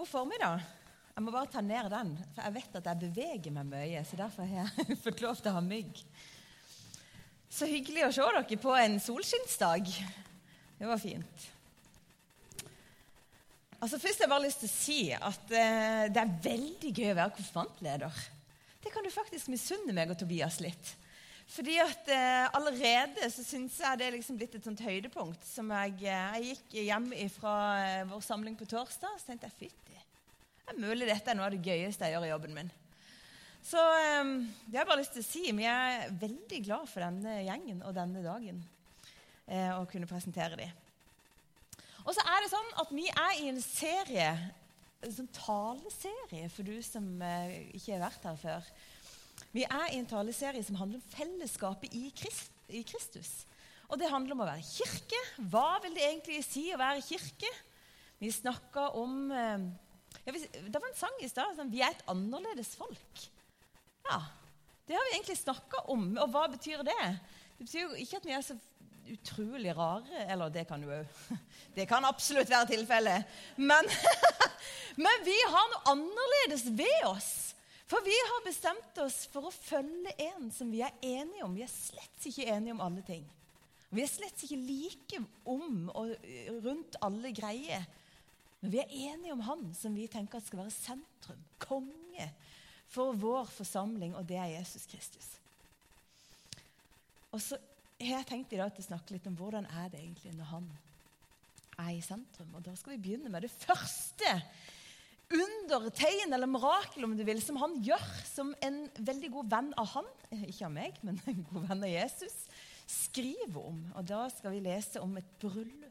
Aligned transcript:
god 0.00 0.08
formiddag. 0.08 0.60
Jeg 1.12 1.24
må 1.26 1.32
bare 1.34 1.50
ta 1.52 1.60
ned 1.60 1.90
den, 1.92 2.12
for 2.32 2.46
jeg 2.46 2.54
vet 2.54 2.76
at 2.78 2.86
jeg 2.88 3.00
beveger 3.02 3.52
meg 3.52 3.66
mye. 3.68 4.02
Så 4.08 4.16
derfor 4.16 4.48
har 4.48 4.70
jeg 4.70 4.96
fått 5.04 5.20
lov 5.20 5.36
til 5.36 5.50
å 5.50 5.56
ha 5.58 5.62
mygg. 5.64 6.00
Så 7.50 7.68
hyggelig 7.68 8.06
å 8.06 8.12
se 8.14 8.28
dere 8.38 8.58
på 8.62 8.76
en 8.78 8.96
solskinnsdag. 9.02 9.90
Det 10.78 10.88
var 10.88 11.02
fint. 11.02 11.48
Altså 13.80 13.98
Først 14.00 14.22
har 14.22 14.28
jeg 14.28 14.32
bare 14.32 14.46
lyst 14.46 14.62
til 14.62 14.70
å 14.70 14.72
si 14.72 14.98
at 15.16 15.52
eh, 15.56 16.06
det 16.12 16.22
er 16.22 16.32
veldig 16.48 16.94
gøy 16.94 17.12
å 17.12 17.18
være 17.18 17.36
konfirmantleder. 17.36 18.24
Det 18.80 18.92
kan 18.94 19.04
du 19.04 19.12
faktisk 19.12 19.52
misunne 19.52 19.92
meg 19.96 20.12
og 20.12 20.20
Tobias 20.20 20.60
litt. 20.64 20.94
Fordi 21.50 21.76
at 21.82 22.10
eh, 22.14 22.46
Allerede 22.54 23.28
så 23.32 23.42
syns 23.44 23.80
jeg 23.82 23.98
det 23.98 24.06
er 24.06 24.16
liksom 24.16 24.38
blitt 24.38 24.54
et 24.56 24.66
sånt 24.66 24.80
høydepunkt. 24.84 25.44
som 25.46 25.70
Jeg, 25.74 25.96
eh, 26.04 26.36
jeg 26.38 26.54
gikk 26.54 26.80
hjem 26.86 27.12
fra 27.34 27.54
eh, 27.82 28.04
vår 28.08 28.22
samling 28.24 28.56
på 28.58 28.68
torsdag 28.70 29.16
og 29.16 29.24
tenkte 29.26 29.50
jeg, 29.50 29.72
det 30.70 30.76
er 30.78 30.86
mulig 30.86 31.06
dette 31.08 31.32
er 31.32 31.34
noe 31.34 31.48
av 31.48 31.54
det 31.54 31.64
gøyeste 31.66 32.06
jeg 32.06 32.14
gjør 32.14 32.24
i 32.28 32.30
jobben 32.30 32.52
min. 32.54 32.68
Så 33.66 33.80
eh, 33.80 34.28
det 34.68 34.76
har 34.76 34.84
jeg 34.84 34.88
bare 34.92 35.00
lyst 35.00 35.16
til 35.16 35.24
å 35.24 35.26
si, 35.26 35.42
jeg 35.50 35.96
er 35.96 36.12
veldig 36.20 36.60
glad 36.68 36.86
for 36.86 37.02
denne 37.02 37.40
gjengen 37.42 37.80
og 37.82 37.96
denne 37.96 38.22
dagen. 38.22 38.60
Eh, 39.50 39.72
å 39.74 39.82
kunne 39.90 40.06
presentere 40.06 40.60
dem. 40.60 40.70
Og 42.06 42.14
så 42.14 42.22
er 42.22 42.44
det 42.44 42.52
sånn 42.52 42.70
at 42.78 42.94
vi 42.94 43.08
er 43.10 43.40
i 43.42 43.50
en 43.50 43.58
serie, 43.64 44.30
en 45.02 45.16
sånn 45.16 45.32
taleserie 45.34 46.46
for 46.54 46.70
du 46.70 46.78
som 46.86 47.10
eh, 47.18 47.74
ikke 47.74 47.96
har 47.96 48.04
vært 48.06 48.30
her 48.30 48.40
før. 48.44 48.70
Vi 49.50 49.66
er 49.66 49.90
i 49.90 49.98
en 49.98 50.08
taleserie 50.08 50.62
som 50.62 50.78
handler 50.78 51.02
om 51.02 51.12
fellesskapet 51.16 51.98
i, 51.98 52.06
Krist, 52.14 52.54
i 52.70 52.84
Kristus. 52.86 53.40
Og 53.90 53.98
det 53.98 54.12
handler 54.12 54.38
om 54.38 54.46
å 54.46 54.50
være 54.52 54.62
kirke. 54.70 55.18
Hva 55.50 55.80
vil 55.82 55.98
det 55.98 56.06
egentlig 56.06 56.44
si 56.46 56.68
å 56.70 56.78
være 56.78 57.02
kirke? 57.02 57.50
Vi 58.22 58.30
snakker 58.30 58.94
om 59.00 59.32
ja, 60.26 60.32
Det 60.32 60.80
var 60.80 60.88
en 60.88 60.98
sang 60.98 61.20
i 61.20 61.28
stad. 61.30 61.56
Sånn, 61.56 61.72
vi 61.72 61.82
er 61.84 61.94
et 61.94 62.06
annerledes 62.10 62.74
folk. 62.78 63.26
Ja, 64.08 64.22
Det 64.86 64.96
har 64.96 65.06
vi 65.06 65.14
egentlig 65.18 65.38
snakka 65.38 65.84
om. 65.92 66.08
Og 66.18 66.32
hva 66.32 66.46
betyr 66.50 66.82
det? 66.86 66.98
Det 67.58 67.66
betyr 67.66 67.84
jo 67.84 67.98
ikke 68.02 68.18
at 68.18 68.26
vi 68.26 68.34
er 68.34 68.42
så 68.42 68.56
utrolig 69.10 69.76
rare. 69.76 70.24
Eller 70.26 70.50
det 70.50 70.66
kan 70.68 70.82
jo 70.82 71.02
Det 71.76 71.86
kan 71.88 72.04
absolutt 72.04 72.50
være 72.50 72.72
tilfellet. 72.74 73.38
Men, 73.56 73.86
men 75.04 75.24
vi 75.26 75.36
har 75.46 75.70
noe 75.74 75.94
annerledes 75.94 76.66
ved 76.74 77.06
oss. 77.10 77.32
For 77.90 78.02
vi 78.06 78.14
har 78.14 78.44
bestemt 78.46 78.98
oss 79.02 79.24
for 79.32 79.48
å 79.48 79.54
følge 79.54 80.14
en 80.30 80.50
som 80.54 80.70
vi 80.70 80.82
er 80.86 80.94
enige 81.02 81.42
om. 81.42 81.56
Vi 81.56 81.64
er 81.66 81.72
slett 81.72 82.26
ikke 82.30 82.46
enige 82.46 82.76
om 82.76 82.82
alle 82.84 83.02
ting. 83.06 83.24
Vi 83.90 84.04
er 84.04 84.10
slett 84.10 84.44
ikke 84.46 84.58
like 84.62 85.18
om 85.50 85.88
og 85.90 86.12
rundt 86.62 86.98
alle 87.02 87.32
greier. 87.34 87.82
Men 88.60 88.72
vi 88.74 88.80
er 88.82 88.94
enige 89.08 89.32
om 89.32 89.44
han 89.46 89.68
som 89.76 89.94
vi 89.96 90.06
tenker 90.10 90.42
skal 90.44 90.64
være 90.64 90.74
sentrum, 90.74 91.44
konge, 91.62 92.28
for 92.90 93.14
vår 93.16 93.46
forsamling, 93.54 94.16
og 94.18 94.26
det 94.28 94.36
er 94.36 94.56
Jesus 94.56 94.84
Kristus. 94.90 95.28
Og 97.30 97.40
så 97.42 97.56
har 98.00 98.20
jeg 98.20 98.28
tenkt 98.30 98.54
i 98.54 98.58
dag 98.58 98.72
til 98.74 98.82
å 98.82 98.90
snakke 98.90 99.14
litt 99.14 99.28
om 99.30 99.36
hvordan 99.38 99.68
er 99.68 99.92
det 99.92 100.00
egentlig 100.02 100.34
når 100.34 100.50
han 100.50 100.66
er 101.78 101.92
i 101.94 102.02
sentrum. 102.04 102.50
Og 102.56 102.64
da 102.66 102.74
skal 102.76 102.96
vi 102.96 103.02
begynne 103.04 103.32
med 103.32 103.46
det 103.46 103.52
første 103.54 104.34
under, 105.30 105.86
tegn 105.94 106.34
eller 106.34 106.50
mirakel 106.50 107.06
om 107.06 107.14
du 107.16 107.22
vil, 107.26 107.38
som 107.42 107.60
han 107.62 107.76
gjør 107.86 108.06
som 108.26 108.50
en 108.66 108.82
veldig 108.98 109.30
god 109.36 109.52
venn 109.52 109.70
av 109.78 109.92
han, 109.94 110.08
ikke 110.40 110.66
av 110.66 110.74
meg, 110.74 110.98
men 111.06 111.20
en 111.30 111.44
god 111.52 111.68
venn 111.68 111.86
av 111.86 111.92
Jesus, 111.92 112.34
skriver 112.90 113.60
om. 113.62 113.84
Og 113.94 114.08
Da 114.10 114.24
skal 114.34 114.56
vi 114.56 114.64
lese 114.64 115.02
om 115.02 115.14
et 115.20 115.36
bryllup. 115.42 115.89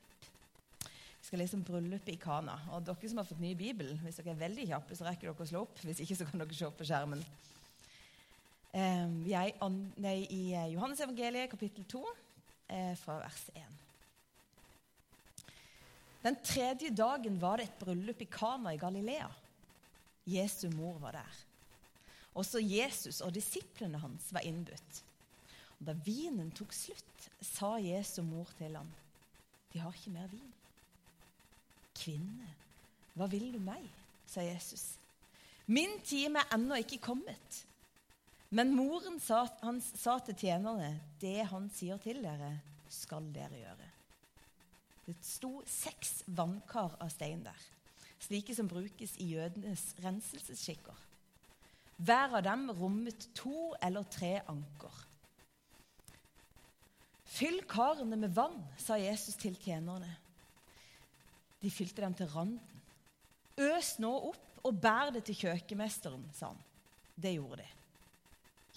Skal 1.29 1.43
lese 1.43 1.53
om 1.59 1.61
bryllupet 1.61 2.15
i 2.15 2.17
Kana. 2.17 2.55
Og 2.73 2.81
dere 2.87 3.09
som 3.11 3.19
har 3.21 3.27
fått 3.29 3.41
ny 3.43 3.51
bibel, 3.53 3.91
hvis 4.01 4.17
dere 4.17 4.31
er 4.33 4.39
veldig 4.39 4.63
kjappe, 4.71 4.95
så 4.97 5.05
rekker 5.05 5.29
dere 5.29 5.45
å 5.45 5.49
slå 5.51 5.61
opp. 5.67 5.77
Hvis 5.85 6.01
ikke, 6.01 6.17
så 6.17 6.25
kan 6.25 6.41
dere 6.41 6.57
se 6.57 6.69
på 6.73 6.87
skjermen. 6.89 7.21
Vi 8.73 9.35
er 9.37 9.51
i 9.53 10.41
eh, 10.57 10.71
Johannes 10.73 11.03
evangeliet, 11.05 11.51
kapittel 11.51 11.85
2, 11.89 12.01
eh, 12.73 12.95
fra 12.97 13.19
vers 13.21 13.43
1. 13.53 13.77
Den 16.25 16.41
tredje 16.41 16.89
dagen 16.97 17.37
var 17.41 17.61
det 17.61 17.69
et 17.69 17.79
bryllup 17.85 18.25
i 18.25 18.29
Kana 18.33 18.73
i 18.73 18.81
Galilea. 18.81 19.29
Jesu 20.29 20.65
mor 20.73 20.97
var 21.05 21.21
der. 21.21 21.39
Også 22.33 22.57
Jesus 22.61 23.21
og 23.21 23.37
disiplene 23.37 24.01
hans 24.01 24.33
var 24.33 24.49
innbudt. 24.49 25.03
Da 25.77 25.93
vinen 25.93 26.49
tok 26.57 26.73
slutt, 26.73 27.29
sa 27.41 27.77
Jesu 27.77 28.23
mor 28.25 28.49
til 28.57 28.75
ham, 28.75 28.89
'De 29.69 29.79
har 29.79 29.93
ikke 29.93 30.17
mer 30.17 30.27
vin.' 30.27 30.58
'Kvinne, 31.99 32.47
hva 33.13 33.27
vil 33.27 33.51
du 33.53 33.59
meg?' 33.59 33.89
sa 34.25 34.41
Jesus. 34.41 34.95
'Min 35.67 35.99
time 36.05 36.39
er 36.39 36.55
ennå 36.55 36.79
ikke 36.79 37.01
kommet.' 37.03 37.65
Men 38.49 38.73
moren 38.73 39.19
sa, 39.19 39.43
han 39.61 39.81
sa 39.81 40.19
til 40.19 40.35
tjenerne, 40.35 40.99
'Det 41.21 41.45
han 41.45 41.69
sier 41.69 41.97
til 41.97 42.23
dere, 42.23 42.59
skal 42.89 43.33
dere 43.33 43.59
gjøre.' 43.59 43.91
Det 45.05 45.15
sto 45.25 45.61
seks 45.65 46.23
vannkar 46.27 46.95
av 47.01 47.09
stein 47.09 47.43
der, 47.43 47.61
slike 48.21 48.55
som 48.55 48.67
brukes 48.69 49.15
i 49.17 49.31
jødenes 49.33 49.95
renselsesskikker. 50.03 50.95
Hver 51.97 52.35
av 52.37 52.43
dem 52.43 52.69
rommet 52.71 53.29
to 53.35 53.73
eller 53.81 54.03
tre 54.03 54.39
anker. 54.47 55.05
Fyll 57.25 57.61
karene 57.69 58.15
med 58.15 58.35
vann, 58.37 58.57
sa 58.77 58.97
Jesus 59.01 59.35
til 59.35 59.57
tjenerne. 59.57 60.15
De 61.59 61.71
fylte 61.73 62.03
dem 62.03 62.15
til 62.15 62.29
randen. 62.31 62.61
Øs 63.59 63.97
nå 63.99 64.11
opp 64.29 64.63
og 64.67 64.79
bær 64.79 65.11
det 65.15 65.25
til 65.27 65.37
kjøkkenmesteren, 65.41 66.23
sa 66.35 66.51
han. 66.51 66.63
Det 67.19 67.35
gjorde 67.35 67.63
de. 67.63 67.67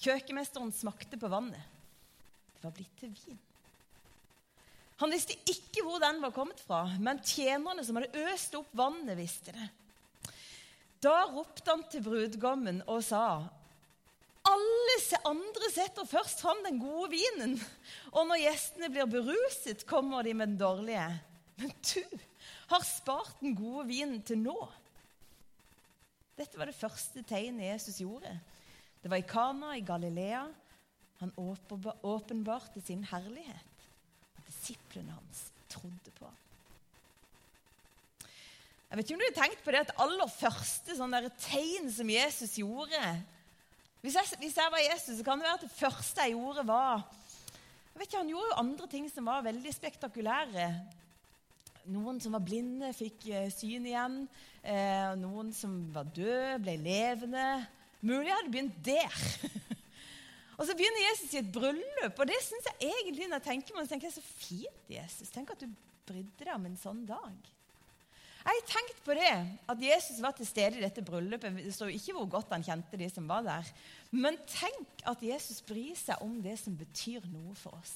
Kjøkkenmesteren 0.03 0.73
smakte 0.75 1.19
på 1.21 1.31
vannet. 1.31 1.63
Det 2.57 2.65
var 2.65 2.75
blitt 2.75 2.99
til 2.99 3.13
vin. 3.15 3.39
Han 5.03 5.11
visste 5.11 5.35
ikke 5.51 5.83
hvor 5.83 6.03
den 6.03 6.21
var 6.23 6.35
kommet 6.35 6.61
fra, 6.63 6.85
men 7.03 7.23
tjenerne 7.27 7.83
som 7.87 7.99
hadde 7.99 8.27
øst 8.31 8.55
opp 8.55 8.71
vannet, 8.79 9.17
visste 9.19 9.55
det. 9.55 9.69
Da 11.03 11.25
ropte 11.31 11.67
han 11.67 11.83
til 11.91 12.05
brudgommen 12.07 12.85
og 12.87 13.03
sa 13.03 13.25
alle 14.43 15.19
andre 15.29 15.69
setter 15.71 16.07
først 16.09 16.43
fram 16.43 16.63
den 16.67 16.81
gode 16.83 17.13
vinen, 17.15 17.55
og 18.11 18.27
når 18.27 18.43
gjestene 18.43 18.91
blir 18.91 19.11
beruset, 19.11 19.85
kommer 19.87 20.27
de 20.27 20.35
med 20.35 20.53
den 20.53 20.59
dårlige. 20.59 21.07
Men 21.61 21.71
du 21.71 22.19
har 22.73 22.87
spart 22.87 23.41
den 23.43 23.57
gode 23.59 23.87
vinen 23.91 24.23
til 24.27 24.41
nå. 24.43 24.57
Dette 26.39 26.59
var 26.59 26.71
det 26.71 26.79
første 26.79 27.23
tegnet 27.29 27.69
Jesus 27.75 28.01
gjorde. 28.03 28.33
Det 29.03 29.11
var 29.11 29.21
i 29.21 29.27
Kana 29.29 29.75
i 29.77 29.85
Galilea. 29.85 30.47
Han 31.23 31.35
åpenbarte 31.37 32.83
sin 32.83 33.05
herlighet 33.07 33.69
disiplene 34.53 35.15
hans 35.15 35.49
trodde 35.73 36.13
på 36.19 36.27
ham. 36.27 36.39
Jeg 38.91 38.99
vet 38.99 39.07
ikke 39.07 39.17
om 39.17 39.23
du 39.23 39.29
har 39.31 39.39
tenkt 39.39 39.63
på 39.65 39.73
det 39.73 39.85
at 39.87 39.95
aller 40.05 40.29
første 40.29 40.97
sånn 40.99 41.15
tegn 41.41 41.89
som 41.95 42.11
Jesus 42.13 42.59
gjorde 42.61 43.01
hvis 44.03 44.17
jeg, 44.19 44.39
hvis 44.43 44.57
jeg, 44.59 44.71
var 44.75 44.83
Jesus, 44.83 45.15
så 45.21 45.25
kan 45.25 45.39
det 45.39 45.47
være 45.47 45.59
at 45.61 45.63
det 45.63 45.77
første 45.77 46.25
jeg 46.27 46.35
gjorde, 46.35 46.65
var 46.67 47.05
jeg 47.93 48.01
vet 48.01 48.09
ikke, 48.09 48.19
Han 48.19 48.33
gjorde 48.33 48.49
jo 48.51 48.59
andre 48.65 48.89
ting 48.91 49.07
som 49.13 49.29
var 49.29 49.45
veldig 49.45 49.73
spektakulære. 49.77 50.67
Noen 51.91 52.21
som 52.23 52.35
var 52.37 52.45
blinde, 52.47 52.93
fikk 52.95 53.27
eh, 53.33 53.49
syn 53.51 53.87
igjen. 53.91 54.19
Eh, 54.63 55.13
noen 55.19 55.51
som 55.57 55.75
var 55.95 56.07
døde, 56.15 56.61
ble 56.63 56.77
levende. 56.79 57.47
Mulig 58.03 58.29
jeg 58.29 58.39
hadde 58.39 58.53
begynt 58.55 58.83
der. 58.87 59.17
Og 60.59 60.69
så 60.69 60.77
begynner 60.79 61.09
Jesus 61.09 61.33
i 61.35 61.41
et 61.41 61.49
bryllup, 61.51 62.21
og 62.21 62.29
det 62.29 62.37
syns 62.45 62.69
jeg 62.69 62.91
egentlig 62.93 63.27
når 63.27 63.41
jeg 63.41 63.47
tenker 63.49 63.75
meg, 63.75 63.87
så 63.87 63.95
tenker 63.95 64.07
jeg 64.07 64.15
så 64.15 64.23
fint, 64.23 64.83
Jesus. 64.93 65.33
Tenk 65.33 65.51
at 65.51 65.65
du 65.65 65.73
brydde 66.07 66.45
deg 66.45 66.53
om 66.55 66.69
en 66.69 66.77
sånn 66.79 67.01
dag. 67.09 67.49
Jeg 68.43 68.59
har 68.59 68.69
tenkt 68.69 69.01
på 69.07 69.15
det, 69.17 69.33
at 69.71 69.83
Jesus 69.83 70.21
var 70.23 70.35
til 70.37 70.47
stede 70.47 70.79
i 70.79 70.85
dette 70.85 71.03
bryllupet. 71.07 71.61
Det 71.63 71.75
står 71.75 71.95
ikke 71.95 72.15
hvor 72.17 72.29
godt 72.37 72.55
han 72.55 72.65
kjente 72.67 72.99
de 73.01 73.09
som 73.11 73.27
var 73.31 73.43
der. 73.47 73.69
Men 74.11 74.39
tenk 74.51 75.05
at 75.09 75.23
Jesus 75.23 75.63
bryr 75.67 75.95
seg 75.99 76.23
om 76.23 76.41
det 76.45 76.57
som 76.61 76.75
betyr 76.79 77.27
noe 77.31 77.55
for 77.59 77.79
oss. 77.79 77.95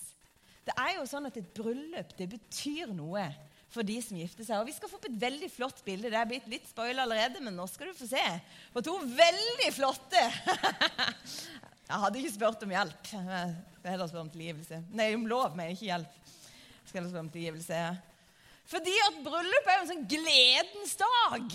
Det 0.66 0.74
er 0.78 0.96
jo 0.96 1.06
sånn 1.06 1.26
at 1.28 1.38
Et 1.38 1.52
bryllup 1.54 2.14
det 2.18 2.28
betyr 2.30 2.94
noe 2.94 3.26
for 3.72 3.86
de 3.86 3.96
som 4.02 4.18
gifter 4.18 4.46
seg. 4.46 4.60
Og 4.60 4.68
Vi 4.68 4.74
skal 4.76 4.90
få 4.90 4.98
opp 4.98 5.08
et 5.08 5.20
veldig 5.20 5.48
flott 5.52 5.82
bilde. 5.86 6.10
Det 6.12 6.18
er 6.20 6.28
blitt 6.30 6.48
litt 6.50 6.68
spoil 6.70 6.98
allerede, 7.02 7.42
men 7.44 7.56
nå 7.56 7.66
skal 7.70 7.90
du 7.90 7.98
få 7.98 8.08
se 8.08 8.24
på 8.72 8.84
to 8.84 8.96
veldig 9.04 9.70
flotte 9.74 10.22
Jeg 11.86 12.02
hadde 12.02 12.18
ikke 12.18 12.34
spurt 12.34 12.64
om 12.66 12.72
hjelp. 12.74 13.10
Jeg 13.12 13.50
skal 13.78 13.92
heller 13.92 14.08
spørre 14.10 14.24
om 14.24 14.30
tilgivelse. 14.32 14.80
Nei, 14.98 15.12
om 15.14 15.26
lov, 15.30 15.52
men 15.54 15.70
ikke 15.70 15.86
hjelp. 15.86 16.16
Jeg 16.16 16.88
skal 16.88 16.98
heller 16.98 17.12
spørre 17.12 17.26
om 17.28 17.30
tilgivelse. 17.30 17.82
Fordi 18.66 18.94
at 19.04 19.20
bryllup 19.22 19.70
er 19.70 19.76
jo 19.76 19.84
en 19.84 19.92
sånn 19.92 20.08
gledens 20.10 20.96
dag. 20.98 21.54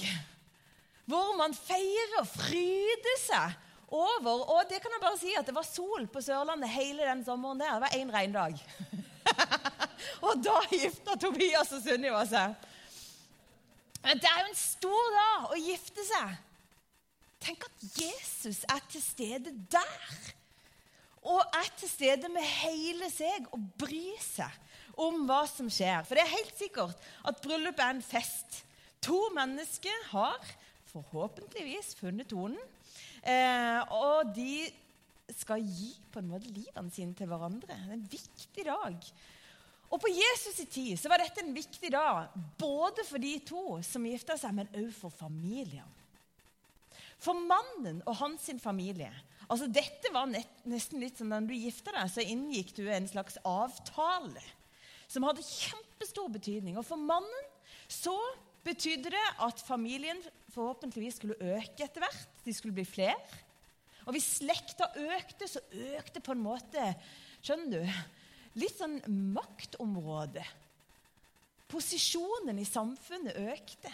Hvor 1.12 1.34
man 1.36 1.58
feirer 1.58 2.22
og 2.22 2.32
fryder 2.32 3.20
seg 3.26 3.60
over. 3.92 4.46
Og 4.56 4.64
det 4.72 4.80
kan 4.80 4.96
jeg 4.96 5.04
bare 5.04 5.20
si 5.20 5.36
at 5.36 5.52
det 5.52 5.58
var 5.58 5.68
sol 5.68 6.08
på 6.08 6.24
Sørlandet 6.24 6.72
hele 6.72 7.12
den 7.12 7.26
sommeren 7.28 7.60
der. 7.60 7.76
Det 7.76 7.84
var 7.90 8.00
én 8.00 8.16
regndag. 8.16 8.62
og 10.22 10.44
da 10.44 10.60
gifta 10.72 11.18
Tobias 11.20 11.74
og 11.76 11.84
Sunniva 11.86 12.24
seg. 12.30 12.56
Men 14.02 14.22
det 14.22 14.30
er 14.30 14.40
jo 14.42 14.50
en 14.50 14.58
stor 14.58 15.16
dag 15.16 15.52
å 15.54 15.60
gifte 15.62 16.06
seg. 16.08 16.38
Tenk 17.42 17.66
at 17.66 17.86
Jesus 17.98 18.62
er 18.70 18.82
til 18.90 19.04
stede 19.04 19.54
der. 19.74 20.32
Og 21.22 21.42
er 21.54 21.70
til 21.78 21.90
stede 21.90 22.30
med 22.34 22.46
hele 22.64 23.10
seg 23.14 23.46
og 23.54 23.62
bryr 23.78 24.22
seg 24.24 24.98
om 25.02 25.24
hva 25.30 25.44
som 25.50 25.70
skjer. 25.72 26.02
For 26.06 26.18
det 26.18 26.26
er 26.26 26.36
helt 26.36 26.58
sikkert 26.58 27.10
at 27.30 27.42
bryllup 27.44 27.80
er 27.80 27.96
en 27.96 28.06
fest. 28.06 28.64
To 29.06 29.20
mennesker 29.36 30.08
har 30.12 30.54
forhåpentligvis 30.92 31.96
funnet 32.00 32.30
tonen. 32.30 32.60
Eh, 33.22 33.94
og 33.94 34.34
de 34.36 34.66
skal 35.38 35.62
gi 35.64 35.94
på 36.12 36.20
en 36.22 36.32
måte 36.32 36.52
livene 36.52 36.92
sine 36.94 37.16
til 37.18 37.30
hverandre. 37.30 37.70
Det 37.70 37.78
er 37.78 37.96
en 37.96 38.10
viktig 38.12 38.66
dag. 38.68 39.12
Og 39.92 40.00
På 40.00 40.08
Jesus' 40.08 40.62
i 40.64 40.68
tid 40.72 41.00
så 41.00 41.12
var 41.12 41.20
dette 41.20 41.44
en 41.44 41.56
viktig 41.56 41.92
dag, 41.92 42.32
både 42.60 43.04
for 43.08 43.20
de 43.20 43.34
to 43.44 43.82
som 43.84 44.06
gifta 44.08 44.38
seg, 44.40 44.56
men 44.56 44.72
òg 44.80 44.88
for 44.96 45.12
familien. 45.12 45.98
For 47.22 47.38
mannen 47.38 48.00
og 48.08 48.16
hans 48.22 48.48
familie. 48.64 49.12
Altså 49.52 49.68
Dette 49.68 50.10
var 50.16 50.32
nesten 50.32 51.04
litt 51.04 51.20
som 51.20 51.30
da 51.30 51.42
du 51.44 51.52
gifta 51.54 51.92
deg, 51.94 52.08
så 52.10 52.24
inngikk 52.24 52.72
du 52.78 52.86
en 52.88 53.10
slags 53.10 53.36
avtale 53.44 54.42
som 55.12 55.28
hadde 55.28 55.44
kjempestor 55.44 56.32
betydning. 56.32 56.78
Og 56.80 56.88
for 56.88 56.96
mannen 56.96 57.50
så 57.92 58.16
betydde 58.64 59.12
det 59.12 59.28
at 59.44 59.60
familien 59.66 60.22
forhåpentligvis 60.54 61.20
skulle 61.20 61.40
øke 61.58 61.84
etter 61.84 62.06
hvert. 62.06 62.30
De 62.46 62.56
skulle 62.56 62.78
bli 62.78 62.88
flere. 62.88 63.20
Og 64.08 64.16
hvis 64.16 64.38
slekta 64.40 64.88
økte, 64.98 65.50
så 65.52 65.62
økte 65.98 66.24
på 66.24 66.34
en 66.36 66.46
måte 66.48 66.94
Skjønner 67.42 67.82
du? 67.82 68.02
Litt 68.60 68.76
sånn 68.76 68.98
maktområde. 69.32 70.44
Posisjonen 71.72 72.60
i 72.60 72.68
samfunnet 72.68 73.38
økte. 73.40 73.92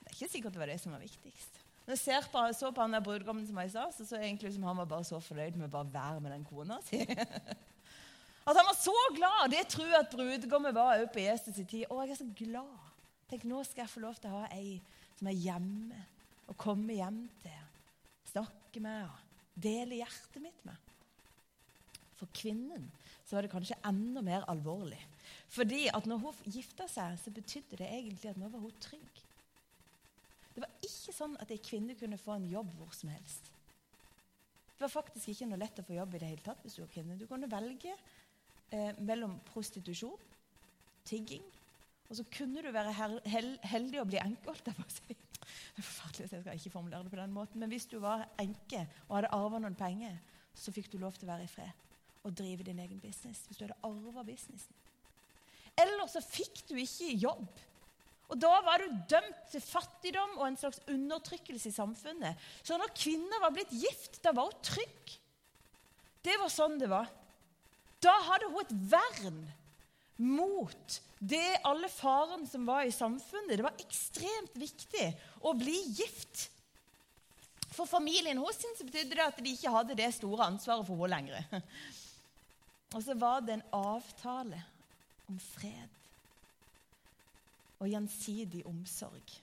Det 0.00 0.10
er 0.10 0.16
ikke 0.16 0.32
sikkert 0.32 0.56
det 0.56 0.62
var 0.62 0.72
det 0.72 0.80
som 0.82 0.94
var 0.94 1.04
viktigst. 1.04 1.60
Når 1.86 1.94
jeg 1.94 2.02
ser 2.02 2.26
på, 2.32 2.42
så 2.58 2.72
på 2.74 2.82
han 2.82 2.96
der 2.96 3.04
brudgommen 3.04 3.46
som 3.46 3.58
jeg 3.62 3.70
sa, 3.76 3.84
så, 3.94 4.06
så 4.08 4.18
egentlig 4.18 4.50
som 4.56 4.64
han 4.66 4.80
var 4.80 4.88
bare 4.90 5.06
så 5.06 5.20
fornøyd 5.22 5.58
med 5.60 5.70
å 5.70 5.84
være 5.86 6.22
med 6.22 6.34
den 6.34 6.46
kona 6.48 6.80
si. 6.82 6.98
At 8.46 8.54
han 8.54 8.66
var 8.66 8.78
så 8.78 8.94
glad! 9.14 9.52
Det 9.54 9.64
tror 9.70 9.88
jeg 9.90 9.98
at 9.98 10.12
brudgommen 10.12 10.74
var 10.74 11.00
òg 11.00 11.08
på 11.14 11.22
Jesus' 11.22 11.62
i 11.62 11.64
tid. 11.66 11.86
Å, 11.90 12.02
jeg 12.06 12.14
er 12.14 12.20
så 12.20 12.26
glad. 12.38 12.90
Tenk, 13.30 13.46
nå 13.46 13.62
skal 13.66 13.84
jeg 13.84 13.90
få 13.90 14.02
lov 14.04 14.18
til 14.22 14.30
å 14.30 14.42
ha 14.42 14.50
ei 14.54 14.76
som 15.18 15.30
er 15.30 15.38
hjemme, 15.40 16.02
og 16.46 16.58
komme 16.60 16.94
hjem 16.94 17.24
til 17.42 17.56
snakke 18.30 18.82
med 18.84 19.06
og 19.06 19.62
dele 19.62 19.98
hjertet 19.98 20.42
mitt 20.42 20.66
med. 20.68 20.85
For 22.16 22.30
kvinnen 22.32 22.88
så 23.26 23.36
var 23.36 23.44
det 23.44 23.52
kanskje 23.52 23.78
enda 23.84 24.22
mer 24.24 24.46
alvorlig. 24.50 25.00
Fordi 25.52 25.86
at 25.92 26.06
når 26.08 26.22
hun 26.22 26.52
gifta 26.54 26.86
seg, 26.88 27.18
så 27.20 27.32
betydde 27.34 27.80
det 27.82 27.88
egentlig 27.90 28.30
at 28.30 28.40
nå 28.40 28.48
var 28.52 28.62
hun 28.62 28.78
trygg. 28.80 29.22
Det 30.54 30.62
var 30.64 30.72
ikke 30.86 31.12
sånn 31.12 31.36
at 31.42 31.50
ei 31.52 31.60
kvinne 31.60 31.98
kunne 31.98 32.20
få 32.20 32.38
en 32.38 32.48
jobb 32.48 32.70
hvor 32.78 32.94
som 32.96 33.10
helst. 33.12 33.50
Det 34.76 34.84
var 34.84 34.92
faktisk 34.92 35.32
ikke 35.32 35.48
noe 35.50 35.60
lett 35.60 35.78
å 35.80 35.84
få 35.84 35.96
jobb 35.96 36.16
i 36.16 36.22
det 36.22 36.30
hele 36.30 36.44
tatt 36.44 36.64
hvis 36.64 36.78
du 36.78 36.82
var 36.82 36.92
kvinne. 36.94 37.18
Du 37.20 37.26
kunne 37.28 37.50
velge 37.52 37.92
eh, 37.92 38.96
mellom 39.04 39.36
prostitusjon, 39.50 40.32
tigging, 41.06 41.44
og 42.06 42.18
så 42.18 42.24
kunne 42.30 42.62
du 42.62 42.70
være 42.72 42.92
heldig 43.66 44.00
å 44.00 44.08
bli 44.08 44.20
enke. 44.22 44.48
holdt 44.48 44.68
jeg 44.70 44.78
på 44.78 44.84
å 44.86 44.94
si. 44.94 45.16
Det 45.36 45.82
er 45.82 45.86
forferdelig, 45.86 46.28
så 46.28 46.36
jeg 46.36 46.44
skal 46.44 46.60
ikke 46.60 46.72
formulere 46.72 47.04
det 47.04 47.12
på 47.12 47.18
den 47.20 47.34
måten. 47.34 47.60
Men 47.60 47.72
hvis 47.72 47.88
du 47.90 47.98
var 48.02 48.28
enke 48.40 48.86
og 49.08 49.18
hadde 49.18 49.32
arva 49.36 49.60
noen 49.60 49.76
penger, 49.78 50.16
så 50.56 50.72
fikk 50.72 50.88
du 50.92 51.00
lov 51.02 51.18
til 51.18 51.28
å 51.28 51.34
være 51.34 51.48
i 51.48 51.50
fred 51.50 51.85
og 52.26 52.34
drive 52.34 52.66
din 52.66 52.82
egen 52.82 53.00
business. 53.00 53.44
Hvis 53.46 53.60
du 53.60 53.64
hadde 53.66 53.78
arva 53.86 54.24
businessen. 54.26 54.84
Eller 55.76 56.08
så 56.10 56.22
fikk 56.24 56.64
du 56.70 56.76
ikke 56.80 57.12
jobb. 57.20 57.46
Og 58.26 58.40
Da 58.42 58.50
var 58.66 58.82
du 58.82 58.96
dømt 59.10 59.44
til 59.52 59.62
fattigdom 59.62 60.38
og 60.40 60.48
en 60.48 60.58
slags 60.58 60.80
undertrykkelse 60.90 61.70
i 61.70 61.76
samfunnet. 61.76 62.48
Så 62.62 62.78
når 62.78 62.94
kvinner 62.96 63.42
var 63.44 63.54
blitt 63.54 63.70
gift, 63.70 64.18
da 64.24 64.32
var 64.34 64.50
hun 64.50 64.64
trygg. 64.66 65.14
Det 66.26 66.34
var 66.40 66.50
sånn 66.50 66.74
det 66.80 66.90
var. 66.90 67.06
Da 68.02 68.14
hadde 68.26 68.50
hun 68.50 68.64
et 68.64 68.74
vern 68.90 69.38
mot 70.16 70.98
det 71.18 71.60
alle 71.68 71.88
farene 71.92 72.48
som 72.50 72.66
var 72.66 72.82
i 72.84 72.94
samfunnet. 72.94 73.54
Det 73.54 73.64
var 73.64 73.78
ekstremt 73.84 74.58
viktig 74.58 75.06
å 75.46 75.54
bli 75.56 75.76
gift. 75.94 76.48
For 77.76 77.86
familien 77.88 78.40
hos 78.40 78.58
henne 78.64 78.88
betydde 78.88 79.18
det 79.18 79.24
at 79.24 79.38
de 79.42 79.52
ikke 79.52 79.72
hadde 79.74 79.98
det 79.98 80.10
store 80.16 80.50
ansvaret 80.50 80.86
for 80.88 80.98
henne 80.98 81.12
lenger. 81.14 81.62
Og 82.94 83.02
så 83.02 83.16
var 83.18 83.42
det 83.42 83.56
en 83.56 83.66
avtale 83.74 84.62
om 85.26 85.38
fred 85.42 85.92
og 87.80 87.90
gjensidig 87.90 88.62
omsorg. 88.68 89.34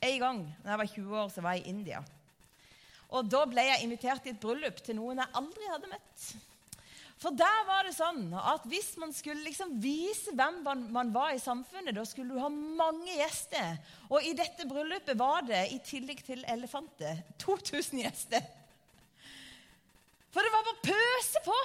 En 0.00 0.20
gang 0.20 0.42
da 0.64 0.72
jeg 0.72 0.80
var 0.82 0.92
20 0.94 1.18
år, 1.22 1.28
så 1.32 1.44
var 1.44 1.56
jeg 1.56 1.66
i 1.66 1.72
India. 1.72 2.02
Og 3.10 3.26
Da 3.30 3.42
ble 3.48 3.64
jeg 3.66 3.82
invitert 3.84 4.26
i 4.26 4.34
et 4.34 4.40
bryllup 4.40 4.78
til 4.84 4.96
noen 4.98 5.18
jeg 5.18 5.36
aldri 5.40 5.66
hadde 5.70 5.90
møtt. 5.90 6.28
For 7.20 7.36
der 7.36 7.64
var 7.68 7.84
det 7.84 7.92
sånn 7.92 8.30
at 8.32 8.64
hvis 8.70 8.94
man 9.00 9.10
skulle 9.12 9.44
liksom 9.44 9.74
vise 9.82 10.32
hvem 10.32 10.62
man 10.94 11.10
var 11.12 11.34
i 11.34 11.42
samfunnet, 11.42 11.92
da 11.92 12.04
skulle 12.08 12.32
du 12.32 12.40
ha 12.40 12.48
mange 12.48 13.12
gjester. 13.12 13.76
Og 14.08 14.24
i 14.24 14.32
dette 14.36 14.64
bryllupet 14.68 15.18
var 15.20 15.44
det, 15.44 15.66
i 15.74 15.82
tillegg 15.84 16.22
til 16.24 16.46
elefanter, 16.48 17.20
2000 17.42 18.00
gjester. 18.00 18.46
For 20.32 20.40
det 20.40 20.54
var 20.54 20.64
bare 20.70 20.86
pøse 20.86 21.44
på 21.44 21.58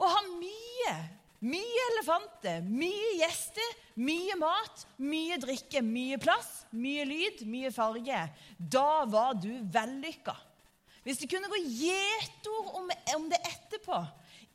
å 0.00 0.10
ha 0.10 0.20
mye. 0.34 0.94
Mye 1.40 1.84
elefanter, 1.94 2.60
mye 2.68 3.14
gjester, 3.16 3.76
mye 3.96 4.34
mat, 4.36 4.82
mye 5.00 5.38
drikke, 5.40 5.80
mye 5.80 6.18
plass, 6.20 6.66
mye 6.76 7.06
lyd, 7.08 7.44
mye 7.48 7.70
farge. 7.72 8.18
Da 8.58 9.06
var 9.08 9.38
du 9.40 9.52
vellykka. 9.72 10.34
Hvis 11.06 11.22
det 11.22 11.30
kunne 11.32 11.48
gå 11.48 11.62
gjetord 11.64 12.74
om, 12.76 12.90
om 13.16 13.28
det 13.32 13.40
etterpå, 13.48 14.02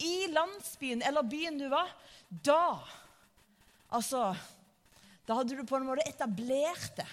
i 0.06 0.28
landsbyen 0.28 1.02
eller 1.08 1.26
byen 1.26 1.58
du 1.58 1.70
var, 1.72 1.90
da 2.30 2.84
Altså 3.96 4.34
Da 5.26 5.38
hadde 5.38 5.56
du 5.56 5.62
på 5.64 5.78
en 5.78 5.86
måte 5.88 6.04
etablert 6.10 6.98
det. 6.98 7.08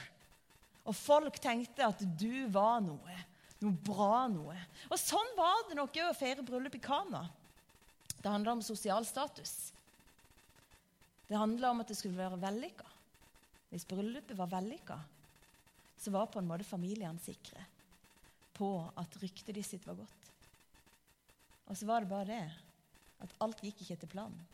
Og 0.89 0.97
folk 0.97 1.37
tenkte 1.41 1.87
at 1.87 2.01
du 2.19 2.49
var 2.53 2.81
noe. 2.83 3.15
Noe 3.63 3.77
bra 3.87 4.27
noe. 4.29 4.57
Og 4.91 4.99
sånn 4.99 5.31
var 5.39 5.63
det 5.69 5.79
nok 5.79 5.97
å 6.03 6.11
feire 6.17 6.45
bryllup 6.45 6.75
i 6.77 6.83
Kana. 6.83 7.23
Det 8.23 8.31
handla 8.31 8.53
om 8.53 8.63
sosial 8.63 9.07
status. 9.07 9.73
Det 11.29 11.39
handla 11.39 11.71
om 11.71 11.81
at 11.83 11.91
det 11.91 11.97
skulle 11.99 12.19
være 12.19 12.41
vellykka. 12.41 12.89
Hvis 13.73 13.87
bryllupet 13.89 14.37
var 14.39 14.51
vellykka, 14.53 14.99
så 15.99 16.11
var 16.13 16.29
på 16.31 16.43
en 16.43 16.49
måte 16.51 16.67
familiene 16.67 17.19
sikre 17.23 17.63
på 18.53 18.69
at 19.01 19.17
ryktet 19.23 19.55
de 19.57 19.63
sitt 19.65 19.87
var 19.89 19.97
godt. 19.99 20.31
Og 21.71 21.79
så 21.79 21.87
var 21.89 22.03
det 22.03 22.11
bare 22.11 22.29
det 22.29 22.43
at 23.23 23.37
alt 23.43 23.63
gikk 23.65 23.81
ikke 23.81 23.97
etter 23.97 24.11
planen. 24.11 24.49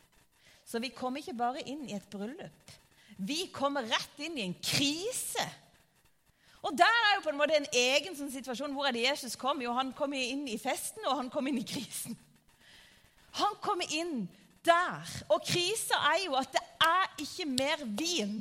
Så 0.65 0.79
vi 0.81 0.91
kom 0.93 1.17
ikke 1.17 1.33
bare 1.37 1.63
inn 1.65 1.87
i 1.89 1.95
et 1.97 2.05
bryllup. 2.13 2.75
Vi 3.17 3.49
kommer 3.51 3.87
rett 3.89 4.21
inn 4.21 4.37
i 4.37 4.45
en 4.45 4.55
krise. 4.63 5.45
Og 6.61 6.75
der 6.77 6.99
er 7.07 7.17
jo 7.17 7.25
på 7.25 7.33
en 7.33 7.39
måte 7.39 7.57
en 7.57 7.67
egen 7.75 8.15
sånn 8.15 8.31
situasjon. 8.31 8.73
Hvor 8.75 8.87
er 8.87 8.95
det 8.95 9.07
Jesus 9.07 9.35
kom? 9.39 9.63
Jo, 9.63 9.73
han 9.75 9.91
kom 9.97 10.13
inn 10.15 10.45
i 10.51 10.59
festen, 10.61 11.03
og 11.09 11.17
han 11.17 11.31
kom 11.33 11.49
inn 11.49 11.59
i 11.59 11.67
krisen. 11.67 12.15
Han 13.37 13.57
kommer 13.61 13.89
inn 13.93 14.23
der. 14.65 15.11
Og 15.29 15.43
krisa 15.45 15.99
er 16.11 16.23
jo 16.25 16.37
at 16.39 16.51
det 16.53 16.63
er 16.85 17.13
ikke 17.25 17.45
mer 17.49 17.83
vin. 17.85 18.39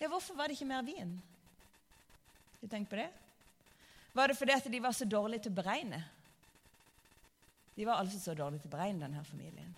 Ja, 0.00 0.08
hvorfor 0.08 0.36
var 0.36 0.48
det 0.48 0.56
ikke 0.56 0.70
mer 0.70 0.84
vin? 0.86 1.18
Har 2.60 2.62
Du 2.62 2.68
tenkt 2.68 2.90
på 2.90 2.96
det? 2.96 3.10
Var 4.12 4.28
det 4.28 4.36
fordi 4.36 4.52
at 4.52 4.72
de 4.72 4.82
var 4.82 4.92
så 4.92 5.04
dårlige 5.04 5.46
til 5.46 5.52
å 5.52 5.60
beregne? 5.60 6.00
De 7.76 7.86
var 7.86 8.00
altså 8.00 8.18
så 8.20 8.34
dårlige 8.34 8.64
til 8.64 8.72
å 8.72 8.76
beregne, 8.76 9.00
denne 9.04 9.24
familien. 9.24 9.74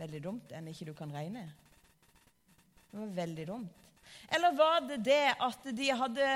Veldig 0.00 0.22
dumt 0.24 0.52
enn 0.56 0.68
ikke 0.72 0.88
du 0.90 0.94
kan 0.96 1.12
regne. 1.14 1.44
Det 2.90 2.98
var 2.98 3.12
veldig 3.20 3.46
dumt. 3.48 3.76
Eller 4.34 4.56
var 4.56 4.80
det 4.88 4.98
det 5.06 5.26
at 5.38 5.68
de 5.76 5.90
hadde 5.94 6.30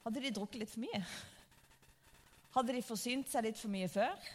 Hadde 0.00 0.22
de 0.24 0.30
drukket 0.32 0.62
litt 0.62 0.70
for 0.72 0.80
mye? 0.80 1.00
Hadde 2.54 2.72
de 2.72 2.80
forsynt 2.82 3.28
seg 3.28 3.44
litt 3.44 3.58
for 3.60 3.68
mye 3.68 3.88
før? 3.92 4.30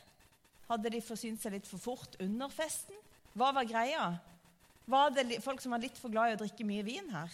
Hadde 0.70 0.92
de 0.94 1.02
forsynt 1.06 1.42
seg 1.42 1.54
litt 1.54 1.68
for 1.70 1.82
fort 1.82 2.16
under 2.24 2.50
festen? 2.54 2.98
Hva 3.38 3.52
var 3.54 3.68
greia? 3.70 4.08
Var 4.90 5.14
det 5.14 5.42
folk 5.44 5.62
som 5.62 5.74
var 5.76 5.82
litt 5.84 5.98
for 5.98 6.14
glad 6.14 6.32
i 6.32 6.38
å 6.38 6.42
drikke 6.42 6.66
mye 6.68 6.86
vin 6.86 7.10
her? 7.14 7.34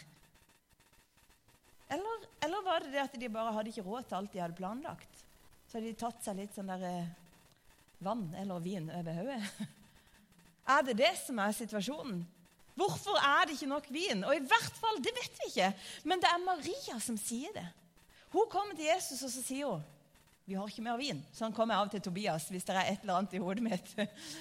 Eller, 1.92 2.28
eller 2.40 2.64
var 2.64 2.84
det 2.84 2.94
det 2.94 3.04
at 3.04 3.18
de 3.20 3.32
bare 3.32 3.52
hadde 3.52 3.72
ikke 3.74 3.84
råd 3.84 4.08
til 4.08 4.18
alt 4.20 4.34
de 4.34 4.42
hadde 4.44 4.58
planlagt? 4.58 5.24
Så 5.68 5.78
hadde 5.78 5.92
de 5.92 6.00
tatt 6.00 6.24
seg 6.24 6.38
litt 6.40 6.56
sånn 6.56 6.72
der 6.72 6.86
eh, 6.88 7.10
vann 8.04 8.30
eller 8.40 8.64
vin 8.64 8.88
over 8.92 9.20
hodet? 9.20 9.42
Er 10.72 10.86
det 10.86 11.00
det 11.00 11.12
som 11.20 11.40
er 11.42 11.56
situasjonen? 11.58 12.22
Hvorfor 12.78 13.18
er 13.18 13.48
det 13.48 13.58
ikke 13.58 13.68
nok 13.68 13.88
vin? 13.92 14.22
Og 14.24 14.36
i 14.36 14.44
hvert 14.46 14.78
fall, 14.80 15.02
Det 15.04 15.12
vet 15.16 15.40
vi 15.42 15.50
ikke, 15.50 15.72
men 16.08 16.22
det 16.22 16.30
er 16.30 16.46
Maria 16.46 17.00
som 17.04 17.18
sier 17.20 17.52
det. 17.56 17.66
Hun 18.32 18.48
kommer 18.50 18.78
til 18.78 18.88
Jesus 18.88 19.24
og 19.26 19.34
så 19.34 19.44
sier 19.44 19.74
hun, 19.74 19.82
vi 20.52 20.58
har 20.60 20.68
ikke 20.68 20.84
mer 20.84 20.98
vin. 21.00 21.20
Sånn 21.32 21.54
kommer 21.56 21.78
jeg 21.78 21.86
av 21.86 21.90
til 21.94 22.02
Tobias 22.04 22.50
hvis 22.52 22.66
det 22.68 22.74
er 22.76 22.90
et 22.92 23.06
eller 23.06 23.22
annet 23.22 23.38
i 23.38 23.40
hodet 23.40 23.64
mitt. 23.64 23.94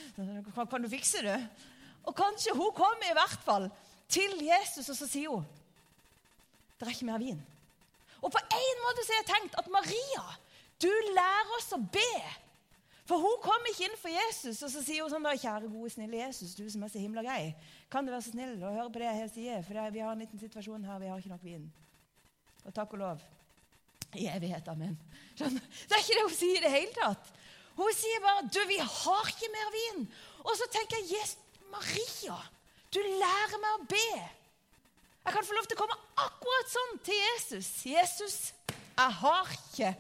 Kan, 0.73 0.83
du 0.83 0.89
fikse 0.91 1.23
det? 1.23 1.39
Og 2.03 2.17
kanskje 2.19 2.57
hun 2.59 2.73
kommer 2.75 3.07
i 3.07 3.15
hvert 3.15 3.45
fall 3.47 3.69
til 4.11 4.35
Jesus, 4.43 4.89
og 4.91 4.99
så 4.99 5.07
sier 5.07 5.31
hun 5.31 5.47
det 6.81 6.89
er 6.89 6.95
ikke 6.97 7.07
mer 7.11 7.21
vin. 7.21 7.41
Og 8.25 8.33
på 8.33 8.41
en 8.41 8.79
måte 8.83 9.03
så 9.05 9.13
har 9.13 9.21
jeg 9.21 9.29
tenkt 9.29 9.59
at 9.61 9.67
Maria, 9.71 10.23
du 10.81 10.89
lærer 11.13 11.51
oss 11.59 11.69
å 11.77 11.79
be. 11.79 12.15
For 13.05 13.21
hun 13.21 13.43
kom 13.45 13.69
ikke 13.69 13.85
inn 13.87 13.99
for 14.01 14.11
Jesus, 14.11 14.63
og 14.65 14.73
så 14.73 14.83
sier 14.83 15.05
hun 15.05 15.13
sånn 15.13 15.27
da, 15.29 15.35
'Kjære, 15.37 15.69
gode, 15.71 15.93
snille 15.93 16.23
Jesus, 16.25 16.57
du 16.57 16.65
som 16.73 16.83
er 16.87 16.91
så 16.91 17.03
himla 17.03 17.23
grei, 17.27 17.53
kan 17.93 18.07
du 18.07 18.11
være 18.11 18.25
så 18.25 18.33
snill 18.33 18.57
å 18.65 18.73
høre 18.73 18.91
på 18.91 19.03
det 19.03 19.13
jeg 19.13 19.31
sier?' 19.37 19.67
For 19.69 19.93
vi 19.93 20.03
har 20.03 20.17
en 20.17 20.25
liten 20.25 20.41
situasjon 20.41 20.89
her, 20.89 20.99
vi 21.05 21.13
har 21.13 21.21
ikke 21.21 21.35
nok 21.37 21.45
vin. 21.45 21.69
Og 22.65 22.75
takk 22.75 22.97
og 22.97 23.05
lov. 23.05 23.29
I 24.19 24.27
evighet. 24.33 24.69
Amen. 24.69 24.97
Skjønner? 25.39 25.63
Det 25.87 25.97
er 25.97 26.03
ikke 26.03 26.17
det 26.19 26.27
hun 26.27 26.37
sier 26.37 26.59
i 26.59 26.65
det 26.65 26.73
hele 26.75 26.97
tatt. 26.97 27.31
Hun 27.79 27.95
sier 27.97 28.21
bare 28.25 28.49
'Du, 28.49 28.61
vi 28.69 28.79
har 28.79 29.29
ikke 29.31 29.53
mer 29.53 29.71
vin'. 29.77 30.09
Og 30.45 30.53
så 30.57 30.67
tenker 30.73 30.97
jeg 30.99 31.21
yes, 31.21 31.37
Maria, 31.71 32.37
du 32.95 33.01
lærer 33.01 33.59
meg 33.63 33.73
å 33.79 33.87
be. 33.89 34.11
Jeg 35.25 35.33
kan 35.37 35.47
få 35.47 35.55
lov 35.55 35.67
til 35.69 35.77
å 35.77 35.81
komme 35.81 35.99
akkurat 36.17 36.73
sånn 36.73 36.99
til 37.07 37.15
Jesus. 37.15 37.69
'Jesus, 37.87 38.37
jeg 38.97 39.13
har 39.23 39.53
ikke 39.57 39.95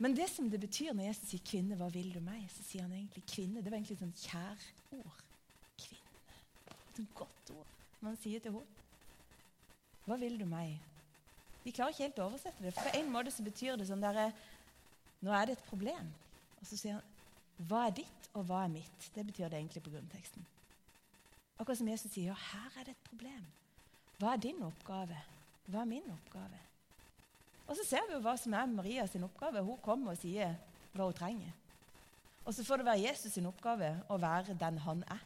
Men 0.00 0.14
det 0.16 0.30
som 0.32 0.48
det 0.48 0.60
betyr 0.60 0.94
når 0.96 1.10
Jesus 1.10 1.28
sier 1.28 1.42
'kvinne, 1.44 1.76
hva 1.76 1.90
vil 1.92 2.12
du 2.14 2.20
meg', 2.24 2.48
så 2.48 2.62
sier 2.64 2.82
han 2.82 2.92
egentlig 2.92 3.24
'kvinne'. 3.26 3.64
Det 3.64 3.70
var 3.70 3.76
egentlig 3.76 3.96
et 3.96 4.04
sånt 4.04 4.22
kjærord. 4.24 5.24
Kvinne. 5.76 6.38
Et 6.70 6.96
sånt 6.96 7.14
godt 7.14 7.50
ord 7.56 7.66
man 8.00 8.16
sier 8.16 8.40
til 8.40 8.54
henne. 8.54 8.78
Hva 10.06 10.16
vil 10.16 10.38
du 10.40 10.46
meg? 10.48 10.78
Vi 11.64 11.74
klarer 11.76 11.92
ikke 11.92 12.06
helt 12.06 12.20
å 12.22 12.28
oversette 12.30 12.64
det. 12.64 12.72
For 12.72 12.88
på 12.88 12.98
en 12.98 13.10
måte 13.12 13.32
så 13.34 13.44
betyr 13.44 13.76
det 13.76 13.88
sånn 13.90 14.04
derre 14.04 14.30
Nå 15.20 15.32
er 15.36 15.50
det 15.50 15.58
et 15.58 15.66
problem. 15.68 16.06
Og 16.60 16.64
så 16.64 16.78
sier 16.80 16.96
han 16.96 17.66
hva 17.68 17.82
er 17.90 17.98
ditt, 17.98 18.28
og 18.32 18.46
hva 18.48 18.62
er 18.64 18.72
mitt? 18.72 19.10
Det 19.12 19.26
betyr 19.26 19.50
det 19.52 19.58
egentlig 19.58 19.82
på 19.84 19.92
grunnteksten. 19.92 20.46
Akkurat 21.60 21.78
som 21.78 21.88
Jesus 21.90 22.12
sier, 22.14 22.32
ja, 22.32 22.36
her 22.54 22.80
er 22.80 22.88
det 22.88 22.96
et 22.96 23.08
problem. 23.10 23.44
Hva 24.20 24.32
er 24.32 24.40
din 24.40 24.60
oppgave? 24.64 25.16
Hva 25.68 25.82
er 25.82 25.88
min 25.90 26.06
oppgave? 26.08 26.60
Og 27.68 27.76
så 27.76 27.84
ser 27.86 28.06
vi 28.08 28.16
jo 28.16 28.22
hva 28.24 28.32
som 28.40 28.54
er 28.56 28.70
Maria 28.72 29.04
sin 29.06 29.26
oppgave. 29.26 29.62
Hun 29.62 29.78
kommer 29.84 30.14
og 30.14 30.20
sier 30.20 30.56
hva 30.94 31.06
hun 31.06 31.16
trenger. 31.16 31.52
Og 32.48 32.56
så 32.56 32.64
får 32.64 32.80
det 32.80 32.88
være 32.88 33.04
Jesus 33.04 33.36
sin 33.36 33.46
oppgave 33.46 33.92
å 34.10 34.16
være 34.18 34.56
den 34.58 34.80
han 34.82 35.04
er. 35.12 35.20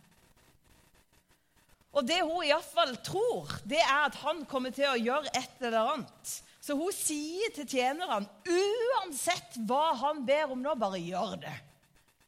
Og 1.95 2.03
det 2.07 2.19
hun 2.27 2.43
iallfall 2.43 2.97
tror, 3.07 3.55
det 3.71 3.79
er 3.79 4.09
at 4.09 4.19
han 4.25 4.43
kommer 4.51 4.75
til 4.75 4.91
å 4.91 4.99
gjøre 4.99 5.31
et 5.39 5.63
eller 5.63 5.93
annet. 5.95 6.35
Så 6.59 6.75
hun 6.75 6.91
sier 6.97 7.55
til 7.55 7.69
tjenerne 7.71 8.27
uansett 8.51 9.61
hva 9.69 9.95
han 10.03 10.25
ber 10.27 10.51
om 10.51 10.63
nå, 10.65 10.75
bare 10.81 10.99
gjør 10.99 11.39
det. 11.47 11.55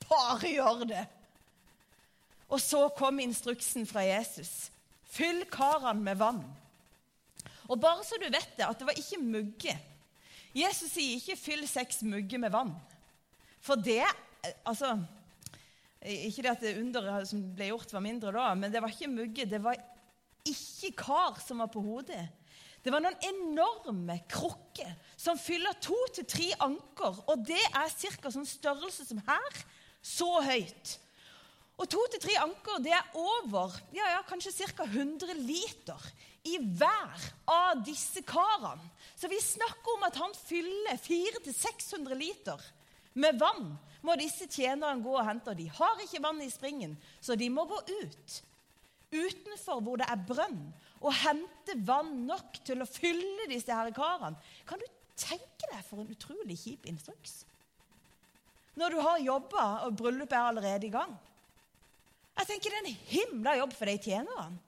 Bare 0.07 0.53
gjør 0.53 0.85
det. 0.93 1.03
Og 2.49 2.61
så 2.63 2.87
kom 2.97 3.19
instruksen 3.23 3.87
fra 3.89 4.05
Jesus. 4.07 4.71
Fyll 5.11 5.45
karene 5.51 6.03
med 6.03 6.21
vann. 6.21 6.43
Og 7.67 7.81
bare 7.83 8.05
så 8.07 8.19
du 8.21 8.29
vet 8.29 8.53
det, 8.57 8.67
at 8.67 8.79
det 8.79 8.87
var 8.87 8.99
ikke 8.99 9.23
mugge. 9.23 9.75
Jesus 10.57 10.93
sier 10.93 11.19
ikke 11.19 11.37
'fyll 11.37 11.67
seks 11.69 12.03
mugger 12.03 12.39
med 12.39 12.55
vann'. 12.55 12.77
For 13.61 13.75
det 13.75 14.05
Altså 14.67 15.03
Ikke 16.03 16.43
det 16.43 16.51
at 16.51 16.61
det 16.61 16.79
underet 16.79 17.29
som 17.29 17.41
ble 17.57 17.67
gjort, 17.67 17.93
var 17.93 18.01
mindre 18.01 18.31
da, 18.33 18.55
men 18.55 18.73
det 18.73 18.83
var 18.83 18.89
ikke 18.89 19.11
mugge. 19.11 19.45
Det 19.45 19.59
var 19.63 19.75
ikke 20.47 20.93
kar 20.97 21.41
som 21.47 21.59
var 21.59 21.67
på 21.67 21.81
hodet. 21.81 22.29
Det 22.85 22.93
var 22.93 23.03
noen 23.03 23.17
enorme 23.27 24.21
krukker 24.31 24.93
som 25.17 25.39
fyller 25.39 25.75
to 25.83 25.97
til 26.15 26.25
tre 26.31 26.47
anker. 26.63 27.19
Og 27.27 27.43
det 27.49 27.59
er 27.59 27.91
ca. 27.91 28.31
sånn 28.31 28.47
størrelse 28.47 29.09
som 29.09 29.19
her 29.27 29.59
så 29.99 30.29
høyt. 30.47 30.99
Og 31.77 31.89
to 31.93 32.01
til 32.13 32.23
tre 32.23 32.39
anker 32.41 32.81
det 32.85 32.95
er 32.97 33.19
over 33.21 33.75
ja, 33.95 34.07
ja, 34.15 34.23
kanskje 34.29 34.55
ca. 34.73 34.87
100 34.87 35.37
liter 35.45 36.07
i 36.49 36.57
hver 36.59 37.27
av 37.51 37.83
disse 37.85 38.23
karene. 38.25 38.85
Så 39.17 39.29
vi 39.29 39.41
snakker 39.43 39.97
om 39.97 40.07
at 40.07 40.17
han 40.21 40.35
fyller 40.39 40.97
400-600 41.03 42.17
liter 42.17 42.63
med 43.21 43.39
vann. 43.41 43.75
Må 44.07 44.17
disse 44.21 44.49
tjenerne 44.49 45.03
gå 45.05 45.17
og 45.19 45.27
hente. 45.27 45.57
De 45.59 45.67
har 45.79 46.05
ikke 46.05 46.23
vann 46.25 46.41
i 46.45 46.53
springen, 46.53 46.95
så 47.21 47.37
de 47.37 47.49
må 47.53 47.67
gå 47.69 47.81
ut. 47.81 48.37
Utenfor 49.13 49.83
hvor 49.83 50.01
det 50.01 50.07
er 50.11 50.23
brønn, 50.29 50.63
og 51.01 51.13
hente 51.23 51.77
vann 51.87 52.25
nok 52.29 52.61
til 52.67 52.83
å 52.83 52.89
fylle 52.89 53.49
disse 53.51 53.73
her 53.73 53.93
karene. 53.97 54.39
Kan 54.69 54.81
du 54.81 54.87
tenke 55.19 55.69
deg 55.73 55.85
for 55.89 56.03
en 56.03 56.13
utrolig 56.13 56.59
kjip 56.61 56.89
instruks? 56.89 57.45
når 58.77 58.93
du 58.93 59.01
har 59.01 59.25
jobba 59.25 59.65
og 59.87 59.97
bryllupet 59.97 60.37
er 60.37 60.51
allerede 60.51 60.87
i 60.87 60.93
gang. 60.93 61.15
Jeg 62.37 62.49
tenker 62.51 62.73
Det 62.73 62.79
er 62.79 62.89
en 62.89 63.03
himla 63.11 63.57
jobb 63.63 63.75
for 63.77 63.91
de 63.91 63.99
tjenerne. 63.99 64.63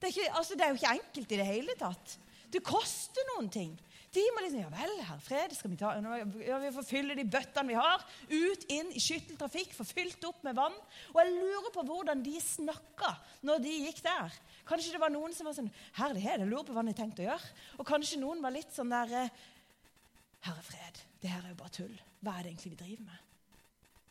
Det 0.00 0.08
er, 0.08 0.14
ikke, 0.16 0.34
altså, 0.34 0.58
det 0.58 0.64
er 0.64 0.72
jo 0.72 0.78
ikke 0.80 0.94
enkelt 0.98 1.32
i 1.32 1.38
det 1.38 1.46
hele 1.46 1.74
tatt. 1.78 2.14
Det 2.52 2.60
koster 2.66 3.28
noen 3.32 3.48
ting. 3.52 3.76
De 4.12 4.22
må 4.34 4.42
liksom 4.44 4.60
Ja 4.60 4.68
vel, 4.68 4.90
herr 5.06 5.20
Fred, 5.24 5.54
skal 5.56 5.70
vi 5.72 5.78
ta 5.80 5.92
ja, 5.96 6.56
Vi 6.60 6.72
får 6.74 6.84
fylle 6.84 7.14
de 7.16 7.24
bøttene 7.24 7.70
vi 7.70 7.78
har. 7.78 8.02
Ut, 8.28 8.66
inn 8.74 8.90
i 8.92 9.00
skytteltrafikk, 9.00 9.72
få 9.76 9.86
fylt 9.88 10.26
opp 10.28 10.42
med 10.44 10.58
vann. 10.58 10.74
Og 11.14 11.20
jeg 11.22 11.32
lurer 11.38 11.72
på 11.72 11.84
hvordan 11.88 12.24
de 12.24 12.34
snakka 12.42 13.14
når 13.48 13.62
de 13.64 13.78
gikk 13.86 14.02
der. 14.04 14.36
Kanskje 14.68 14.96
det 14.96 15.00
var 15.00 15.14
noen 15.14 15.32
som 15.36 15.48
var 15.48 15.56
sånn 15.56 15.70
Herlighet, 15.96 16.42
jeg 16.42 16.50
lurer 16.50 16.66
på 16.68 16.76
hva 16.76 16.84
de 16.84 16.96
tenkte 16.98 17.24
å 17.24 17.30
gjøre. 17.30 17.54
Og 17.78 17.88
kanskje 17.88 18.20
noen 18.20 18.42
var 18.44 18.54
litt 18.54 18.74
sånn 18.74 18.92
der 18.92 19.14
Herre 20.42 20.66
Fred, 20.66 21.04
det 21.22 21.30
her 21.30 21.46
er 21.46 21.54
jo 21.54 21.60
bare 21.62 21.76
tull. 21.78 21.94
Hva 22.20 22.36
er 22.36 22.44
det 22.44 22.52
egentlig 22.52 22.74
vi 22.74 22.82
driver 22.82 23.06
med? 23.06 23.28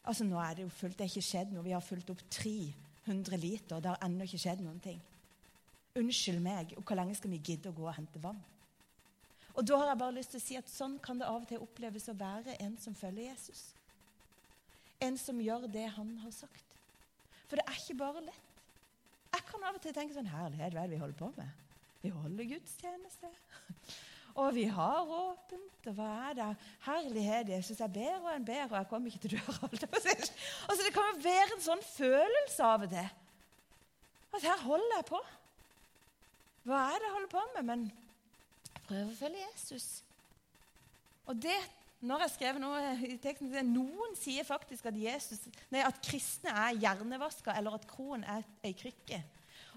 Altså, 0.08 0.25
nå 0.25 0.39
er 0.41 0.55
det 0.58 0.65
jo 0.65 0.74
fullt. 0.74 0.98
Det 0.98 1.05
er 1.05 1.12
ikke 1.12 1.29
skjedd 1.29 1.51
noe. 1.53 1.65
Vi 1.67 1.75
har 1.75 1.84
fulgt 1.86 2.10
opp 2.10 2.24
300 3.05 3.38
liter. 3.38 3.75
og 3.75 3.84
Det 3.84 3.91
har 3.91 4.05
ennå 4.05 4.27
ikke 4.27 4.41
skjedd 4.41 4.63
noen 4.63 4.79
ting. 4.84 5.01
Unnskyld 6.00 6.39
meg, 6.43 6.74
og 6.77 6.84
hvor 6.88 6.96
lenge 6.96 7.15
skal 7.17 7.34
vi 7.34 7.41
gidde 7.43 7.72
å 7.72 7.75
gå 7.75 7.88
og 7.88 7.96
hente 7.98 8.22
vann? 8.24 8.39
Og 9.51 9.65
da 9.67 9.77
har 9.81 9.89
jeg 9.91 10.00
bare 10.00 10.15
lyst 10.15 10.31
til 10.31 10.39
å 10.39 10.43
si 10.46 10.58
at 10.60 10.70
Sånn 10.72 10.96
kan 11.03 11.20
det 11.20 11.27
av 11.27 11.41
og 11.41 11.48
til 11.50 11.63
oppleves 11.63 12.08
å 12.08 12.15
være 12.15 12.55
en 12.63 12.77
som 12.79 12.96
følger 12.96 13.34
Jesus. 13.34 13.65
En 15.01 15.17
som 15.20 15.41
gjør 15.43 15.67
det 15.72 15.89
han 15.98 16.13
har 16.22 16.31
sagt. 16.36 16.77
For 17.50 17.60
det 17.60 17.65
er 17.67 17.81
ikke 17.81 18.00
bare 18.00 18.24
lett. 18.24 18.48
Jeg 19.31 19.43
kan 19.48 19.67
av 19.67 19.75
og 19.75 19.84
til 19.84 19.96
tenke 19.96 20.15
sånn 20.15 20.31
Herlighet, 20.31 20.72
hva 20.75 20.86
er 20.86 20.91
det 20.91 20.96
vi 20.96 21.01
holder 21.01 21.20
på 21.20 21.29
med? 21.36 21.67
Vi 22.01 22.13
holder 22.15 22.50
gudstjeneste. 22.53 23.31
Og 24.39 24.53
vi 24.55 24.63
har 24.63 25.10
åpent, 25.12 25.88
og 25.89 25.96
hva 25.98 26.10
er 26.29 26.36
det? 26.38 26.46
Herlighet, 26.86 27.50
Jesus, 27.51 27.79
jeg 27.81 27.91
ber 27.91 28.22
og 28.22 28.29
en 28.31 28.46
ber, 28.48 28.62
og 28.70 28.77
jeg 28.77 28.88
kommer 28.88 29.12
ikke 29.12 29.20
til 29.25 29.34
døra. 29.36 29.67
Altså, 30.71 30.85
Det 30.87 30.93
kan 30.95 31.09
jo 31.11 31.23
være 31.25 31.57
en 31.57 31.65
sånn 31.65 31.83
følelse 31.83 32.63
av 32.63 32.87
det. 32.87 33.07
At 34.31 34.45
her 34.47 34.63
holder 34.63 34.95
jeg 34.95 35.07
på. 35.09 35.19
Hva 36.63 36.79
er 36.87 37.01
det 37.01 37.09
jeg 37.09 37.15
holder 37.17 37.33
på 37.33 37.43
med? 37.55 37.67
Men 37.67 37.85
jeg 37.89 38.85
prøver 38.87 39.11
å 39.11 39.19
følge 39.19 39.45
Jesus. 39.49 39.87
Og 41.27 41.35
det 41.43 41.59
når 42.01 42.23
jeg 42.25 42.33
skrev 42.35 42.57
noe 42.61 42.79
i 43.05 43.17
teksten. 43.21 43.51
Noen 43.69 44.15
sier 44.17 44.45
faktisk 44.47 44.87
at, 44.89 44.97
Jesus, 44.97 45.43
nei, 45.73 45.83
at 45.85 46.01
kristne 46.05 46.53
er 46.63 46.79
hjernevaska, 46.81 47.53
eller 47.57 47.77
at 47.77 47.85
kroen 47.89 48.25
er 48.25 48.45
ei 48.65 48.73
krykke. 48.77 49.21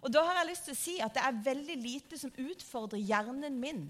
Og 0.04 0.12
da 0.12 0.24
har 0.24 0.40
jeg 0.40 0.50
lyst 0.50 0.66
til 0.68 0.76
å 0.76 0.80
si 0.80 0.94
at 1.04 1.14
det 1.16 1.24
er 1.24 1.44
veldig 1.44 1.76
lite 1.80 2.20
som 2.20 2.32
utfordrer 2.40 3.04
hjernen 3.04 3.60
min 3.60 3.86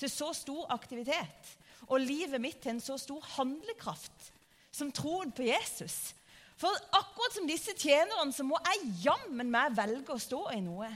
til 0.00 0.10
så 0.12 0.30
stor 0.36 0.68
aktivitet 0.72 1.56
og 1.88 2.00
livet 2.00 2.40
mitt 2.40 2.60
til 2.62 2.74
en 2.74 2.80
så 2.80 2.96
stor 3.00 3.24
handlekraft 3.34 4.30
som 4.72 4.92
troen 4.94 5.32
på 5.34 5.44
Jesus. 5.44 6.14
For 6.62 6.82
akkurat 6.94 7.34
som 7.34 7.48
disse 7.48 7.74
tjenerne 7.74 8.30
så 8.34 8.46
må 8.46 8.60
jeg 8.68 8.92
jammen 9.08 9.50
meg 9.50 9.74
velge 9.74 10.14
å 10.14 10.22
stå 10.22 10.44
i 10.54 10.60
noe. 10.62 10.90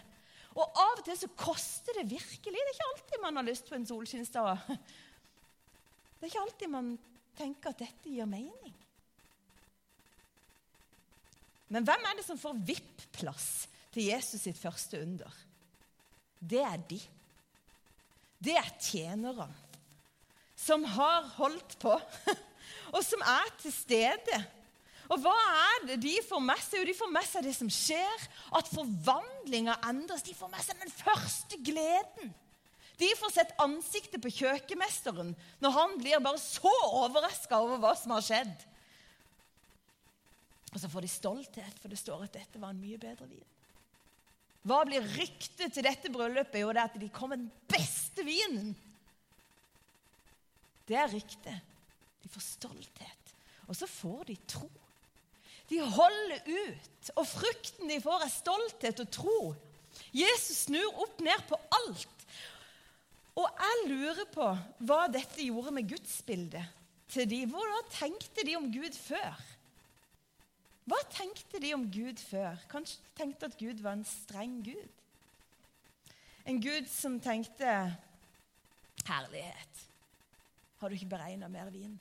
Og 0.57 0.63
av 0.65 1.01
og 1.01 1.03
til 1.05 1.19
så 1.19 1.29
koster 1.37 1.99
det 1.99 2.07
virkelig. 2.15 2.55
Det 2.55 2.63
er 2.63 2.73
ikke 2.73 2.89
alltid 2.93 3.25
man 3.25 3.41
har 3.41 3.49
lyst 3.49 3.67
på 3.69 3.75
en 3.77 3.89
solskinnsdag. 3.89 4.63
Det 4.71 6.23
er 6.23 6.31
ikke 6.31 6.45
alltid 6.47 6.73
man 6.73 6.95
tenker 7.37 7.75
at 7.75 7.83
dette 7.83 8.13
gir 8.13 8.31
mening. 8.31 8.75
Men 11.75 11.85
hvem 11.85 12.07
er 12.09 12.17
det 12.17 12.25
som 12.29 12.39
får 12.39 12.63
VIP-plass 12.69 13.51
til 13.97 14.11
Jesus 14.11 14.45
sitt 14.45 14.59
første 14.61 15.01
under. 15.03 15.37
Det 16.39 16.61
er 16.63 16.83
de. 16.89 16.99
Det 18.39 18.55
er 18.61 18.75
tjenerne 18.77 19.49
som 20.57 20.85
har 20.89 21.27
holdt 21.37 21.77
på, 21.81 21.95
og 22.95 23.03
som 23.05 23.23
er 23.25 23.51
til 23.61 23.73
stede. 23.75 24.39
Og 25.07 25.21
hva 25.23 25.35
er 25.35 25.87
det 25.91 26.01
de 26.03 26.15
får 26.27 26.43
med 26.43 26.63
seg? 26.65 26.81
Jo, 26.81 26.89
de 26.89 26.97
får 26.99 27.13
med 27.15 27.29
seg 27.29 27.47
det 27.47 27.55
som 27.55 27.71
skjer, 27.71 28.27
at 28.59 28.71
forvandlinga 28.73 29.77
endres. 29.91 30.25
De 30.27 30.35
får 30.35 30.51
med 30.53 30.65
seg 30.67 30.81
den 30.83 30.95
første 30.95 31.61
gleden. 31.67 32.33
De 32.97 33.11
får 33.21 33.35
sett 33.35 33.53
ansiktet 33.61 34.23
på 34.25 34.33
kjøkkenmesteren 34.33 35.35
når 35.61 35.75
han 35.75 35.99
blir 36.01 36.23
bare 36.25 36.41
så 36.41 36.73
overraska 37.03 37.59
over 37.61 37.83
hva 37.83 37.93
som 37.99 38.15
har 38.17 38.25
skjedd. 38.25 38.65
Og 40.73 40.81
så 40.81 40.89
får 40.93 41.05
de 41.05 41.11
stolthet, 41.13 41.77
for 41.81 41.93
det 41.93 42.01
står 42.01 42.25
at 42.25 42.39
dette 42.41 42.61
var 42.61 42.73
en 42.73 42.81
mye 42.81 42.99
bedre 43.01 43.29
vin. 43.29 43.45
Hva 44.67 44.81
blir 44.89 45.05
ryktet 45.15 45.71
til 45.73 45.87
dette 45.87 46.11
bryllupet? 46.11 46.59
Jo, 46.59 46.73
det 46.75 46.83
er 46.83 46.91
at 46.91 46.99
de 46.99 47.09
kom 47.15 47.31
med 47.31 47.45
den 47.45 47.53
beste 47.71 48.25
vinen. 48.27 48.73
Det 50.89 50.99
er 50.99 51.13
ryktet. 51.13 51.77
De 52.23 52.33
får 52.33 52.45
stolthet. 52.49 53.33
Og 53.71 53.79
så 53.79 53.87
får 53.91 54.27
de 54.33 54.37
tro. 54.51 54.69
De 55.71 55.81
holder 55.83 56.47
ut. 56.47 57.11
Og 57.17 57.27
frukten 57.27 57.91
de 57.91 58.01
får, 58.03 58.27
er 58.27 58.33
stolthet 58.33 59.03
og 59.03 59.11
tro. 59.15 59.41
Jesus 60.15 60.67
snur 60.67 61.03
opp 61.03 61.21
ned 61.25 61.43
på 61.49 61.59
alt. 61.81 62.27
Og 63.37 63.47
jeg 63.61 63.89
lurer 63.91 64.29
på 64.33 64.47
hva 64.89 65.03
dette 65.13 65.45
gjorde 65.45 65.75
med 65.77 65.89
gudsbildet 65.91 66.65
til 67.13 67.29
de. 67.29 67.43
Hvordan 67.51 67.91
tenkte 67.93 68.47
de 68.47 68.57
om 68.57 68.71
Gud 68.73 68.97
før? 68.97 69.43
Hva 70.87 70.99
tenkte 71.11 71.61
de 71.61 71.73
om 71.75 71.85
Gud 71.91 72.21
før? 72.23 72.57
Kanskje 72.71 73.03
de 73.03 73.15
tenkte 73.19 73.51
at 73.51 73.59
Gud 73.59 73.83
var 73.83 73.99
en 73.99 74.07
streng 74.07 74.61
Gud? 74.65 74.89
En 76.47 76.61
Gud 76.63 76.87
som 76.89 77.19
tenkte 77.21 77.73
Herlighet. 79.07 79.83
Har 80.81 80.89
du 80.89 80.95
ikke 80.95 81.11
beregna 81.11 81.49
mer 81.51 81.71
vin? 81.75 81.95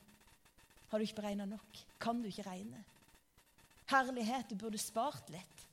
Har 0.89 0.99
du 0.99 1.05
ikke 1.05 1.19
beregna 1.21 1.45
nok? 1.49 1.81
Kan 2.01 2.21
du 2.21 2.29
ikke 2.29 2.45
regne? 2.47 2.83
Herlighet, 3.89 4.49
du 4.49 4.57
burde 4.59 4.81
spart 4.81 5.29
litt. 5.33 5.65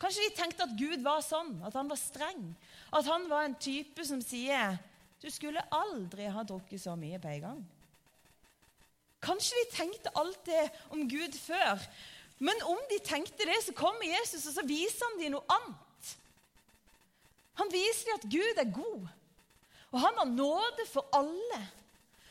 Kanskje 0.00 0.26
de 0.26 0.34
tenkte 0.36 0.66
at 0.66 0.76
Gud 0.76 1.00
var 1.04 1.22
sånn, 1.24 1.54
at 1.64 1.74
han 1.76 1.88
var 1.88 1.98
streng. 1.98 2.42
At 2.92 3.08
han 3.08 3.24
var 3.30 3.46
en 3.46 3.56
type 3.58 4.04
som 4.06 4.20
sier 4.24 4.76
du 5.22 5.30
skulle 5.32 5.62
aldri 5.72 6.28
ha 6.28 6.42
drukket 6.44 6.82
så 6.82 6.92
mye 6.98 7.18
på 7.18 7.30
en 7.32 7.44
gang. 7.46 7.62
Kanskje 9.24 9.62
de 9.62 9.70
tenkte 9.72 10.12
alt 10.20 10.42
det 10.46 10.66
om 10.94 11.06
Gud 11.08 11.34
før, 11.40 11.80
men 12.38 12.60
om 12.68 12.78
de 12.90 12.98
tenkte 13.00 13.48
det, 13.48 13.56
så 13.64 13.72
kommer 13.74 14.04
Jesus 14.04 14.44
og 14.50 14.58
så 14.58 14.64
viser 14.68 15.08
han 15.08 15.22
dem 15.22 15.34
noe 15.34 15.56
annet. 15.56 16.10
Han 17.56 17.72
viser 17.72 18.10
dem 18.10 18.18
at 18.20 18.28
Gud 18.36 18.60
er 18.60 18.74
god, 18.76 19.08
og 19.94 20.02
han 20.02 20.20
har 20.20 20.28
nåde 20.28 20.84
for 20.90 21.08
alle. 21.16 21.62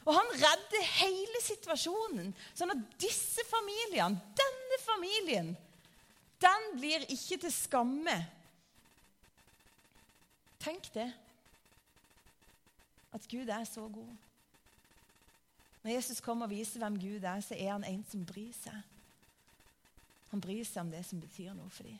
Og 0.06 0.13
han 0.13 0.32
redder 0.38 0.89
hele 1.00 1.41
situasjonen, 1.41 2.30
sånn 2.54 2.74
at 2.76 2.82
disse 3.02 3.41
familiene, 3.50 4.22
denne 4.38 4.82
familien, 4.84 5.54
den 6.41 6.68
blir 6.78 7.08
ikke 7.10 7.39
til 7.41 7.54
skamme. 7.54 8.18
Tenk 10.62 10.91
det. 10.94 11.08
At 13.15 13.26
Gud 13.32 13.50
er 13.50 13.65
så 13.65 13.88
god. 13.88 14.13
Når 15.86 15.91
Jesus 15.91 16.22
kommer 16.22 16.46
og 16.46 16.54
viser 16.54 16.82
hvem 16.82 17.00
Gud 17.00 17.24
er, 17.24 17.41
så 17.46 17.58
er 17.58 17.72
han 17.72 17.86
en 17.88 18.04
som 18.10 18.26
bryr 18.26 18.54
seg. 18.58 18.78
Han 20.32 20.41
bryr 20.41 20.65
seg 20.68 20.82
om 20.82 20.91
det 20.91 21.04
som 21.08 21.22
betyr 21.22 21.54
noe 21.56 21.70
for 21.74 21.88
dem. 21.88 22.00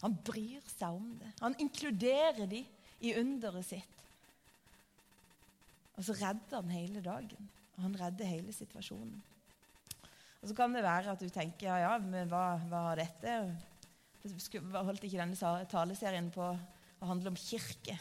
Han 0.00 0.16
bryr 0.24 0.64
seg 0.72 0.96
om 0.96 1.10
det. 1.20 1.32
Han 1.40 1.56
inkluderer 1.60 2.46
dem 2.48 2.64
i 3.04 3.14
underet 3.20 3.68
sitt. 3.68 3.99
Og 6.00 6.06
så 6.06 6.16
redder 6.16 6.62
han 6.62 6.72
hele 6.72 7.02
dagen. 7.04 7.48
Han 7.80 7.96
redder 8.00 8.28
hele 8.28 8.52
situasjonen. 8.56 9.18
Og 10.40 10.48
Så 10.48 10.54
kan 10.56 10.72
det 10.72 10.82
være 10.82 11.12
at 11.12 11.20
du 11.20 11.28
tenker 11.28 11.68
ja, 11.68 11.76
ja, 11.82 11.98
men 12.00 12.28
hva, 12.28 12.56
hva 12.70 12.86
har 12.90 13.02
dette 13.02 13.34
Holdt 14.20 15.04
ikke 15.06 15.16
denne 15.16 15.52
taleserien 15.72 16.26
på 16.32 16.42
å 16.44 17.06
handle 17.08 17.30
om 17.32 17.38
kirke? 17.40 17.94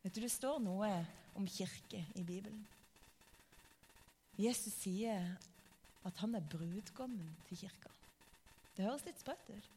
Vet 0.00 0.14
du, 0.16 0.22
Det 0.24 0.32
står 0.32 0.62
noe 0.64 0.88
om 1.36 1.48
kirke 1.48 2.00
i 2.16 2.24
Bibelen. 2.24 2.62
Jesus 4.40 4.72
sier 4.80 5.28
at 6.04 6.22
han 6.22 6.36
er 6.36 6.48
brudgommen 6.54 7.36
til 7.48 7.60
kirka. 7.66 7.92
Det 8.76 8.86
høres 8.86 9.04
litt 9.04 9.20
sprøtt 9.20 9.52
ut. 9.52 9.68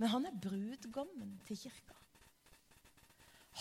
Men 0.00 0.12
han 0.12 0.28
er 0.28 0.36
brudgommen 0.44 1.32
til 1.48 1.58
kirka. 1.64 1.99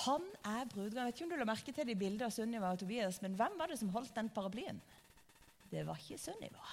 Han 0.05 0.23
er 0.47 0.67
brudgommen. 0.69 0.99
Jeg 0.99 1.09
vet 1.09 1.17
ikke 1.17 1.25
om 1.27 1.33
du 1.33 1.39
la 1.41 1.47
merke 1.49 1.73
til 1.75 1.87
det 1.87 1.95
i 1.95 1.99
bildet 1.99 2.27
av 2.27 2.33
Sunniva 2.35 2.71
og 2.73 2.79
Tobias, 2.81 3.19
men 3.23 3.35
hvem 3.39 3.57
var 3.59 3.71
det 3.71 3.79
som 3.81 3.91
holdt 3.93 4.15
den 4.15 4.31
paraplyen? 4.35 4.79
Det 5.69 5.83
var 5.87 5.99
ikke 5.99 6.21
Sunniva. 6.21 6.71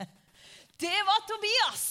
Det 0.82 0.98
var 1.06 1.26
Tobias! 1.28 1.84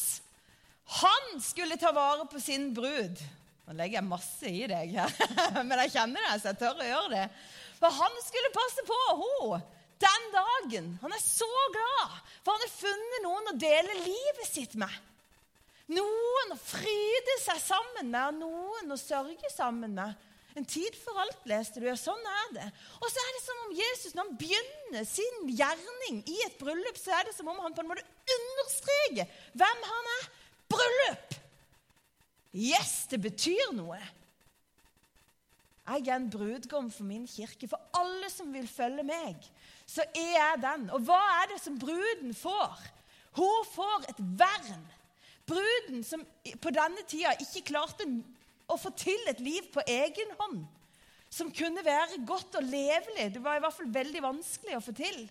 Han 1.01 1.37
skulle 1.39 1.77
ta 1.79 1.93
vare 1.95 2.25
på 2.27 2.39
sin 2.43 2.73
brud. 2.75 3.21
Nå 3.67 3.75
legger 3.77 4.01
jeg 4.01 4.09
masse 4.09 4.49
i 4.49 4.65
deg 4.67 4.97
her, 4.97 5.13
men 5.67 5.77
jeg 5.85 5.93
kjenner 5.93 6.25
det, 6.25 6.39
så 6.41 6.51
jeg 6.51 6.59
tør 6.59 6.81
å 6.81 6.89
gjøre 6.89 7.11
det. 7.13 7.27
For 7.79 8.01
han 8.01 8.17
skulle 8.25 8.51
passe 8.55 8.83
på 8.89 8.97
henne 9.05 9.61
den 10.01 10.27
dagen. 10.33 10.89
Han 11.03 11.13
er 11.13 11.21
så 11.23 11.47
glad, 11.77 12.17
for 12.41 12.57
han 12.57 12.65
har 12.65 12.73
funnet 12.73 13.23
noen 13.23 13.53
å 13.53 13.57
dele 13.61 14.01
livet 14.01 14.49
sitt 14.49 14.75
med. 14.81 14.91
Noen 15.91 16.53
å 16.55 16.59
fryde 16.59 17.37
seg 17.43 17.59
sammen 17.59 18.11
med, 18.11 18.37
noen 18.39 18.93
å 18.93 18.99
sørge 18.99 19.49
sammen 19.51 19.95
med. 19.97 20.27
En 20.55 20.67
tid 20.67 20.95
for 20.99 21.15
alt, 21.23 21.43
leste 21.47 21.79
du. 21.79 21.87
Ja, 21.87 21.95
sånn 21.99 22.23
er 22.27 22.47
det. 22.57 22.67
Og 22.99 23.07
så 23.07 23.23
er 23.23 23.35
det 23.35 23.43
som 23.43 23.59
om 23.65 23.75
Jesus, 23.75 24.15
når 24.15 24.25
han 24.27 24.39
begynner 24.39 25.05
sin 25.07 25.51
gjerning 25.55 26.21
i 26.27 26.39
et 26.47 26.57
bryllup, 26.59 26.99
så 26.99 27.13
er 27.15 27.29
det 27.29 27.35
som 27.37 27.51
om 27.51 27.61
han 27.63 27.75
på 27.75 27.83
en 27.83 27.91
måte 27.91 28.35
understreker 28.35 29.31
hvem 29.55 29.85
han 29.91 30.09
er. 30.17 30.25
Bryllup! 30.71 31.37
Yes, 32.51 33.05
det 33.11 33.21
betyr 33.23 33.71
noe. 33.77 33.99
Jeg 35.91 36.03
er 36.07 36.17
en 36.17 36.31
brudgom 36.31 36.91
for 36.91 37.07
min 37.07 37.23
kirke, 37.27 37.67
for 37.71 37.79
alle 37.99 38.27
som 38.31 38.51
vil 38.53 38.67
følge 38.69 39.07
meg 39.07 39.39
så 39.91 40.05
er 40.15 40.33
jeg 40.37 40.63
den. 40.63 40.87
Og 40.95 41.03
hva 41.07 41.19
er 41.41 41.51
det 41.51 41.59
som 41.63 41.77
bruden 41.79 42.33
får? 42.37 42.83
Hun 43.35 43.69
får 43.73 44.09
et 44.11 44.21
vern. 44.39 44.83
Bruden 45.51 46.05
som 46.07 46.23
på 46.63 46.71
denne 46.73 47.03
tida 47.09 47.33
ikke 47.43 47.65
klarte 47.73 48.07
å 48.71 48.77
få 48.79 48.93
til 48.95 49.19
et 49.27 49.41
liv 49.43 49.67
på 49.73 49.83
egen 49.83 50.31
hånd, 50.39 50.63
som 51.31 51.51
kunne 51.55 51.83
være 51.83 52.21
godt 52.27 52.57
og 52.59 52.67
levelig, 52.67 53.29
det 53.35 53.43
var 53.43 53.59
i 53.59 53.63
hvert 53.63 53.75
fall 53.75 53.91
veldig 53.93 54.23
vanskelig 54.23 54.77
å 54.77 54.83
få 54.83 54.95
til, 54.95 55.21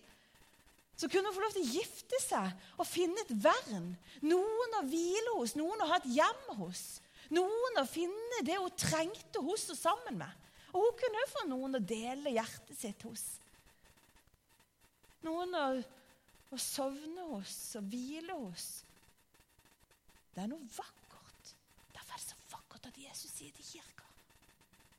så 1.01 1.09
kunne 1.09 1.31
hun 1.31 1.37
få 1.37 1.41
lov 1.41 1.55
til 1.57 1.65
å 1.65 1.75
gifte 1.79 2.19
seg 2.21 2.65
og 2.77 2.89
finne 2.89 3.23
et 3.23 3.33
vern. 3.41 3.87
Noen 4.21 4.75
å 4.77 4.83
hvile 4.85 5.39
hos, 5.39 5.55
noen 5.57 5.81
å 5.81 5.89
ha 5.89 5.97
et 5.97 6.11
hjem 6.13 6.59
hos. 6.59 6.83
Noen 7.33 7.81
å 7.81 7.87
finne 7.89 8.43
det 8.45 8.59
hun 8.59 8.75
trengte 8.77 9.41
hos 9.47 9.65
og 9.73 9.79
sammen 9.81 10.19
med. 10.21 10.51
Og 10.75 10.85
hun 10.85 10.99
kunne 11.01 11.25
få 11.31 11.47
noen 11.49 11.79
å 11.79 11.81
dele 11.81 12.35
hjertet 12.35 12.77
sitt 12.77 13.07
hos. 13.09 13.25
Noen 15.25 15.57
å, 15.57 15.65
å 16.53 16.61
sovne 16.61 17.31
hos 17.31 17.57
og 17.81 17.89
hvile 17.89 18.37
hos. 18.37 18.69
Det 20.35 20.43
er 20.43 20.51
noe 20.51 20.69
vakkert. 20.77 21.55
Derfor 21.95 22.15
er 22.15 22.23
det 22.23 22.29
så 22.29 22.39
vakkert 22.53 22.89
at 22.91 23.01
Jesus 23.01 23.33
sier 23.35 23.55
til 23.57 23.67
kirka 23.67 24.07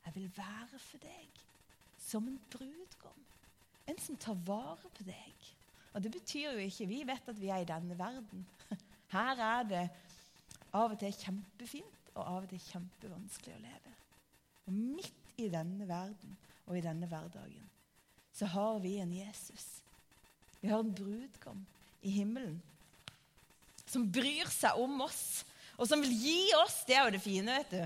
Jeg 0.06 0.16
vil 0.16 0.30
være 0.36 0.80
for 0.82 1.04
deg 1.04 1.42
som 2.02 2.28
en 2.28 2.40
brudgom. 2.52 3.26
En 3.88 4.00
som 4.02 4.18
tar 4.20 4.38
vare 4.48 4.90
på 4.98 5.06
deg. 5.08 5.50
Og 5.94 6.04
det 6.04 6.12
betyr 6.12 6.56
jo 6.56 6.66
ikke 6.66 6.88
Vi 6.90 7.02
vet 7.08 7.30
at 7.30 7.42
vi 7.42 7.52
er 7.52 7.64
i 7.64 7.70
denne 7.70 7.98
verden. 8.00 8.46
Her 9.16 9.44
er 9.46 9.68
det 9.68 9.84
av 10.72 10.94
og 10.94 11.00
til 11.00 11.16
kjempefint 11.16 12.12
og 12.16 12.24
av 12.24 12.44
og 12.44 12.50
til 12.52 12.64
kjempevanskelig 12.64 13.56
å 13.56 13.64
leve. 13.64 13.94
Og 14.68 14.76
midt 14.76 15.36
i 15.42 15.50
denne 15.52 15.88
verden 15.88 16.36
og 16.68 16.78
i 16.78 16.84
denne 16.84 17.08
hverdagen 17.12 17.68
så 18.32 18.48
har 18.48 18.80
vi 18.80 18.96
en 19.02 19.12
Jesus. 19.14 19.82
Vi 20.62 20.70
har 20.72 20.80
en 20.80 20.94
brudgom 20.96 21.66
i 22.08 22.14
himmelen 22.16 22.62
som 23.92 24.08
bryr 24.08 24.50
seg 24.52 24.80
om 24.80 25.04
oss, 25.06 25.44
og 25.78 25.88
som 25.90 26.02
vil 26.04 26.14
gi 26.14 26.54
oss 26.62 26.84
Det 26.88 26.96
er 26.96 27.08
jo 27.08 27.14
det 27.16 27.24
fine, 27.24 27.58
vet 27.62 27.74
du. 27.74 27.82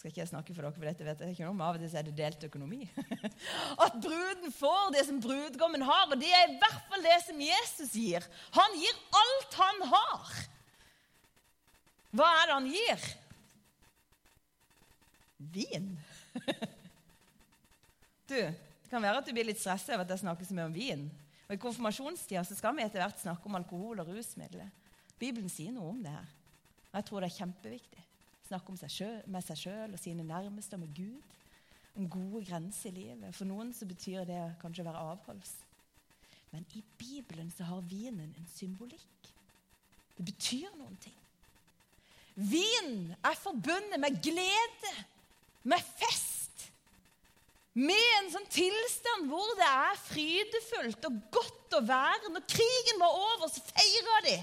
skal 0.00 0.10
ikke 0.14 0.30
snakke 0.30 0.54
for 0.56 0.64
dere, 0.64 0.72
for 0.72 0.88
dette 0.88 1.04
vet 1.04 1.20
jeg 1.20 1.34
ikke 1.34 1.44
noe 1.44 1.52
om. 1.52 1.58
Av 1.60 1.76
og 1.76 1.82
til 1.82 1.96
er 2.00 2.06
det 2.06 2.14
delt 2.16 2.44
økonomi. 2.46 2.86
At 3.84 3.98
bruden 4.00 4.54
får 4.56 4.94
det 4.94 5.02
som 5.04 5.18
brudgommen 5.20 5.84
har, 5.84 6.06
og 6.08 6.16
det 6.20 6.30
er 6.32 6.46
i 6.48 6.56
hvert 6.62 6.86
fall 6.88 7.04
det 7.04 7.18
som 7.26 7.42
Jesus 7.44 7.92
gir. 8.00 8.24
Han 8.56 8.78
gir 8.80 9.02
alt 9.20 9.58
han 9.60 9.84
har. 9.92 10.32
Hva 12.16 12.30
er 12.38 12.48
det 12.48 12.56
han 12.56 12.70
gir? 12.72 13.08
Vin. 15.56 15.94
Du, 18.30 18.36
det 18.38 18.86
kan 18.92 19.02
være 19.02 19.18
at 19.18 19.26
du 19.26 19.32
blir 19.34 19.48
litt 19.48 19.58
stressa 19.58 19.96
over 19.96 20.04
at 20.04 20.12
jeg 20.14 20.20
snakker 20.20 20.46
så 20.46 20.54
mye 20.54 20.68
om 20.68 20.74
vin. 20.76 21.00
Og 21.50 21.56
I 21.56 21.58
konfirmasjonstida 21.58 22.44
skal 22.46 22.76
vi 22.76 22.84
etter 22.84 23.02
hvert 23.02 23.18
snakke 23.18 23.48
om 23.50 23.56
alkohol 23.58 23.98
og 23.98 24.12
rusmidler. 24.14 24.68
Bibelen 25.18 25.50
sier 25.50 25.74
noe 25.74 25.88
om 25.90 25.98
det 26.04 26.12
her. 26.14 26.28
Og 26.92 27.00
jeg 27.00 27.06
tror 27.08 27.24
det 27.24 27.26
er 27.26 27.38
kjempeviktig. 27.40 28.04
Snakke 28.46 28.76
seg 28.78 28.92
selv, 28.94 29.24
med 29.26 29.42
seg 29.42 29.58
sjøl 29.58 29.96
og 29.96 29.98
sine 29.98 30.26
nærmeste 30.28 30.78
og 30.78 30.84
med 30.84 30.94
Gud. 30.94 31.34
Om 31.98 32.06
gode 32.06 32.44
grenser 32.46 32.92
i 32.92 33.00
livet. 33.00 33.34
For 33.34 33.50
noen 33.50 33.74
så 33.74 33.88
betyr 33.90 34.22
det 34.30 34.38
kanskje 34.62 34.84
å 34.84 34.88
være 34.92 35.02
avholds. 35.10 35.52
Men 36.54 36.62
i 36.78 36.84
Bibelen 37.02 37.50
så 37.50 37.66
har 37.66 37.82
vinen 37.90 38.30
en 38.30 38.50
symbolikk. 38.54 39.34
Det 40.14 40.28
betyr 40.30 40.70
noen 40.78 40.94
ting. 41.02 41.18
Vin 42.38 43.10
er 43.26 43.42
forbundet 43.42 43.98
med 43.98 44.22
glede, 44.22 44.94
med 45.66 45.82
fest 45.98 46.30
med 47.78 48.06
en 48.18 48.30
sånn 48.32 48.48
tilstand 48.50 49.09
hvor 49.28 49.50
det 49.58 49.66
er 49.66 49.98
frydefullt 50.04 51.08
og 51.08 51.18
godt 51.34 51.76
å 51.78 51.82
være. 51.86 52.32
Når 52.32 52.46
krigen 52.50 53.02
var 53.02 53.18
over, 53.18 53.50
så 53.50 53.62
feira 53.72 54.20
de. 54.26 54.36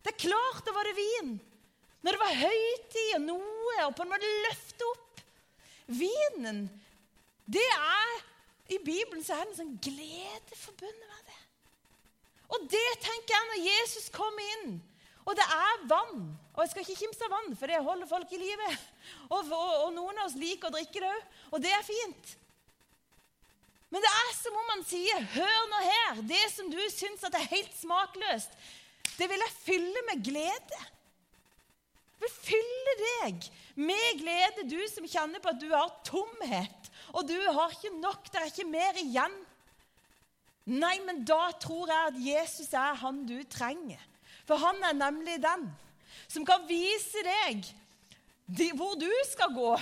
Det 0.00 0.12
er 0.12 0.22
klart 0.26 0.66
det 0.66 0.74
var 0.76 0.88
det 0.88 0.96
vin. 0.98 1.32
Når 2.00 2.16
det 2.16 2.22
var 2.22 2.40
høytid 2.40 3.14
og 3.18 3.24
noe, 3.28 3.76
og 3.86 3.94
på 3.96 4.04
en 4.04 4.12
måte 4.12 4.34
løfte 4.46 4.88
opp. 4.88 5.22
Vinen, 5.90 6.64
det 7.50 7.66
er 7.74 8.12
I 8.70 8.78
Bibelen 8.78 9.24
så 9.26 9.34
er 9.34 9.42
det 9.42 9.50
en 9.50 9.58
sånn 9.58 9.78
glede 9.82 10.58
forbundet 10.60 11.08
med 11.10 11.24
det. 11.26 11.40
Og 12.54 12.68
det 12.70 12.86
tenker 13.02 13.34
jeg 13.34 13.48
når 13.50 13.66
Jesus 13.66 14.06
kommer 14.14 14.54
inn. 14.56 14.78
Og 15.28 15.36
det 15.36 15.44
er 15.44 15.82
vann. 15.90 16.22
Og 16.54 16.62
jeg 16.62 16.72
skal 16.72 16.84
ikke 16.84 17.00
kimse 17.02 17.26
av 17.26 17.34
vann, 17.34 17.56
for 17.58 17.70
det 17.70 17.82
holder 17.84 18.08
folk 18.10 18.32
i 18.34 18.40
live. 18.40 18.70
Og, 19.28 19.40
og, 19.44 19.74
og, 19.84 19.90
noen 19.94 20.18
av 20.18 20.28
oss 20.28 20.38
liker 20.38 20.70
å 20.70 20.74
drikke 20.74 21.02
det 21.02 21.10
òg, 21.10 21.26
og 21.50 21.62
det 21.62 21.74
er 21.74 21.86
fint. 21.86 22.32
Men 23.90 24.04
det 24.04 24.10
er 24.10 24.34
som 24.38 24.54
om 24.54 24.68
han 24.70 24.84
sier, 24.86 25.24
'Hør 25.34 25.62
nå 25.70 25.80
her. 25.86 26.22
Det 26.22 26.44
som 26.54 26.70
du 26.70 26.78
syns 26.94 27.24
er 27.26 27.50
helt 27.50 27.74
smakløst, 27.74 28.50
det 29.18 29.28
vil 29.28 29.42
jeg 29.42 29.60
fylle 29.66 30.06
med 30.08 30.24
glede.' 30.24 30.86
Jeg 32.20 32.28
vil 32.28 32.36
fylle 32.44 32.94
deg 33.00 33.46
med 33.80 34.18
glede, 34.20 34.66
du 34.68 34.80
som 34.92 35.06
kjenner 35.08 35.40
på 35.40 35.54
at 35.54 35.60
du 35.60 35.70
har 35.72 35.94
tomhet, 36.04 36.90
og 37.16 37.24
du 37.24 37.38
har 37.40 37.72
ikke 37.72 37.94
nok, 37.96 38.26
det 38.28 38.40
er 38.42 38.50
ikke 38.50 38.66
mer 38.68 38.98
igjen. 39.00 39.36
Nei, 40.68 40.98
men 41.06 41.24
da 41.24 41.48
tror 41.56 41.88
jeg 41.88 42.10
at 42.10 42.18
Jesus 42.20 42.74
er 42.76 42.98
han 43.00 43.22
du 43.24 43.38
trenger. 43.48 44.02
For 44.44 44.60
han 44.60 44.84
er 44.84 44.98
nemlig 44.98 45.38
den 45.40 45.64
som 46.28 46.44
kan 46.44 46.68
vise 46.68 47.24
deg 47.24 47.64
hvor 48.76 48.98
du 49.00 49.08
skal 49.30 49.54
gå, 49.56 49.72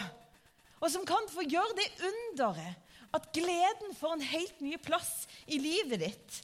og 0.79 0.91
som 0.93 1.07
kan 1.09 1.27
få 1.33 1.43
gjøre 1.43 1.75
det 1.75 1.89
underet 2.07 2.88
at 3.15 3.31
gleden 3.33 3.95
får 3.97 4.13
en 4.17 4.27
helt 4.31 4.61
ny 4.61 4.77
plass 4.83 5.27
i 5.47 5.59
livet 5.63 6.03
ditt. 6.03 6.43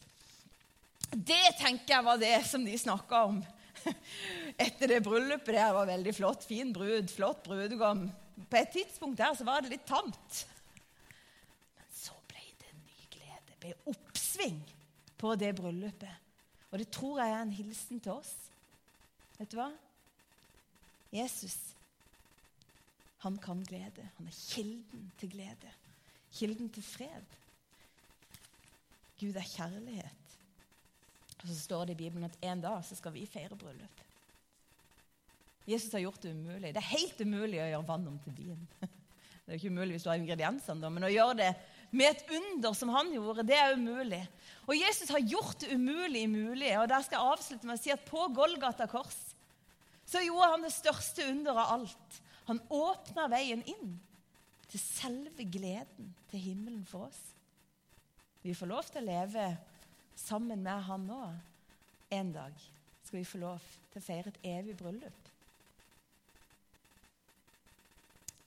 Det 1.15 1.57
tenker 1.61 1.97
jeg 1.97 2.07
var 2.07 2.19
det 2.19 2.37
som 2.49 2.65
de 2.65 2.79
snakka 2.79 3.21
om 3.29 3.43
etter 4.57 4.89
det 4.89 5.03
bryllupet. 5.05 5.55
der. 5.55 5.73
var 5.73 5.87
veldig 5.87 6.15
flott. 6.15 6.45
Fin 6.45 6.73
brud, 6.73 7.11
flott 7.11 7.45
brudgom. 7.45 8.09
På 8.51 8.59
et 8.59 8.73
tidspunkt 8.73 9.19
der 9.19 9.35
så 9.37 9.45
var 9.47 9.63
det 9.63 9.75
litt 9.75 9.87
tamt. 9.87 10.41
Men 11.77 11.93
så 11.95 12.17
ble 12.31 12.43
det 12.63 12.73
ny 12.81 13.07
glede. 13.13 13.45
Det 13.53 13.61
ble 13.61 13.77
oppsving 13.93 14.59
på 15.21 15.35
det 15.41 15.53
bryllupet. 15.61 16.23
Og 16.73 16.81
det 16.81 16.91
tror 16.91 17.21
jeg 17.23 17.31
er 17.31 17.45
en 17.45 17.55
hilsen 17.55 18.01
til 18.03 18.17
oss. 18.17 18.33
Vet 19.39 19.53
du 19.53 19.61
hva? 19.61 19.71
Jesus, 21.15 21.55
han 23.23 23.37
kan 23.39 23.63
glede. 23.69 24.09
Han 24.17 24.27
er 24.27 24.43
kilden 24.51 25.11
til 25.21 25.31
glede. 25.37 25.71
Kilden 26.35 26.71
til 26.75 26.83
fred. 26.83 27.37
Gud 29.21 29.37
er 29.39 29.47
kjærlighet. 29.47 30.39
Og 31.43 31.51
så 31.51 31.59
står 31.61 31.85
det 31.85 31.95
i 31.95 32.03
Bibelen 32.07 32.27
at 32.27 32.39
en 32.43 32.63
dag 32.65 32.83
så 32.87 32.97
skal 32.99 33.15
vi 33.15 33.27
feire 33.29 33.57
bryllup. 33.57 34.03
Jesus 35.69 35.93
har 35.93 36.03
gjort 36.05 36.23
det 36.23 36.33
umulig. 36.35 36.75
Det 36.75 36.81
er 36.81 36.93
helt 36.93 37.21
umulig 37.21 37.61
å 37.61 37.69
gjøre 37.71 37.89
vann 37.89 38.11
om 38.11 38.19
til 38.25 38.37
vin. 38.37 38.67
Det 39.45 39.53
er 39.53 39.59
jo 39.59 39.61
ikke 39.61 39.73
umulig 39.75 39.93
hvis 39.93 40.05
du 40.07 40.09
har 40.09 40.17
ingrediensene, 40.17 40.89
men 40.89 41.05
å 41.05 41.11
gjøre 41.13 41.35
det 41.37 41.51
med 41.93 42.07
et 42.09 42.31
under 42.33 42.73
som 42.73 42.89
han 42.95 43.11
gjorde, 43.13 43.45
det 43.45 43.59
er 43.61 43.75
umulig. 43.77 44.23
Og 44.65 44.73
Jesus 44.73 45.11
har 45.13 45.21
gjort 45.21 45.61
det 45.61 45.75
umulig 45.77 46.23
mulig. 46.33 46.71
Og 46.81 46.89
der 46.89 47.05
skal 47.05 47.19
jeg 47.19 47.35
avslutte 47.35 47.69
med 47.69 47.77
å 47.77 47.83
si 47.83 47.93
at 47.93 48.07
på 48.09 48.25
Golgata 48.33 48.89
kors 48.89 49.19
så 50.09 50.23
gjorde 50.25 50.49
han 50.49 50.65
det 50.65 50.73
største 50.73 51.29
under 51.29 51.61
av 51.61 51.75
alt. 51.77 52.19
Han 52.49 52.63
åpna 52.73 53.29
veien 53.37 53.61
inn 53.69 53.93
til 54.75 54.83
selve 54.83 55.45
gleden 55.47 56.09
til 56.31 56.41
himmelen 56.41 56.83
for 56.87 57.07
oss. 57.07 57.21
Vi 58.43 58.55
får 58.59 58.67
lov 58.67 58.89
til 58.91 59.05
å 59.05 59.07
leve 59.07 59.45
sammen 60.19 60.65
med 60.65 60.83
han 60.89 61.07
nå. 61.07 61.21
En 62.11 62.33
dag 62.35 62.59
skal 63.05 63.21
vi 63.21 63.29
få 63.29 63.39
lov 63.39 63.63
til 63.93 64.03
å 64.03 64.05
feire 64.05 64.33
et 64.33 64.41
evig 64.51 64.75
bryllup. 64.81 65.31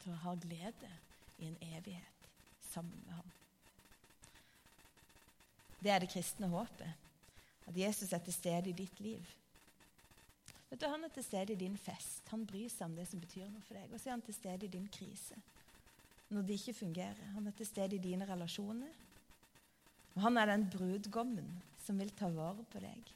Til 0.04 0.12
å 0.12 0.20
ha 0.26 0.36
glede 0.44 0.92
i 1.40 1.48
en 1.48 1.58
evighet 1.64 2.30
sammen 2.74 3.00
med 3.08 3.16
ham. 3.22 3.34
Det 5.80 5.94
er 5.94 6.04
det 6.04 6.12
kristne 6.12 6.52
håpet. 6.52 7.08
At 7.72 7.78
Jesus 7.80 8.12
er 8.12 8.20
til 8.26 8.36
stede 8.36 8.74
i 8.74 8.76
ditt 8.76 9.00
liv. 9.00 9.36
Vet 10.68 10.82
du, 10.82 10.90
Han 10.92 11.08
er 11.08 11.16
til 11.16 11.24
stede 11.24 11.56
i 11.56 11.62
din 11.64 11.78
fest. 11.80 12.28
Han 12.36 12.44
bryr 12.46 12.68
seg 12.68 12.90
om 12.90 13.00
det 13.00 13.08
som 13.08 13.24
betyr 13.24 13.48
noe 13.48 13.64
for 13.64 13.80
deg. 13.80 13.94
Og 13.94 14.02
så 14.02 14.10
er 14.10 14.18
han 14.18 14.28
til 14.28 14.36
stede 14.36 14.68
i 14.68 14.76
din 14.76 14.92
krise 14.92 15.40
når 16.34 16.48
det 16.48 16.58
ikke 16.60 16.80
fungerer. 16.82 17.30
Han 17.36 17.48
er 17.48 17.56
til 17.56 17.70
stede 17.70 17.96
i 17.96 18.04
dine 18.04 18.28
relasjoner. 18.28 19.04
Og 20.16 20.24
han 20.26 20.40
er 20.42 20.50
den 20.50 20.66
brudgommen 20.74 21.50
som 21.84 22.00
vil 22.02 22.12
ta 22.18 22.28
vare 22.34 22.66
på 22.68 22.82
deg, 22.84 23.12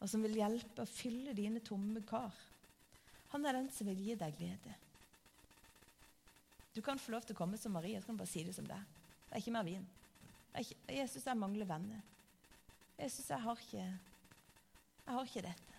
og 0.00 0.08
som 0.08 0.22
vil 0.24 0.38
hjelpe 0.38 0.84
å 0.84 0.88
fylle 0.88 1.34
dine 1.36 1.60
tomme 1.60 2.00
kar. 2.08 2.32
Han 3.34 3.44
er 3.46 3.58
den 3.58 3.68
som 3.74 3.90
vil 3.90 4.00
gi 4.00 4.14
deg 4.18 4.38
glede. 4.38 4.76
Du 6.72 6.80
kan 6.84 7.00
få 7.02 7.12
lov 7.12 7.26
til 7.26 7.36
å 7.36 7.40
komme 7.42 7.58
som 7.60 7.74
Maria, 7.76 8.00
så 8.00 8.08
kan 8.08 8.20
bare 8.20 8.30
si 8.30 8.46
det 8.46 8.54
som 8.56 8.70
er. 8.70 8.86
Det 9.26 9.34
er 9.34 9.42
ikke 9.42 9.56
mer 9.58 9.66
vin. 9.66 9.84
Jeg, 10.54 10.78
Jesus, 11.00 11.26
jeg 11.26 11.40
mangler 11.40 11.68
venner. 11.68 12.00
Jesus, 12.96 13.28
jeg 13.28 13.40
har 13.42 13.60
ikke 13.66 13.84
Jeg 15.02 15.14
har 15.16 15.26
ikke 15.26 15.42
dette. 15.42 15.78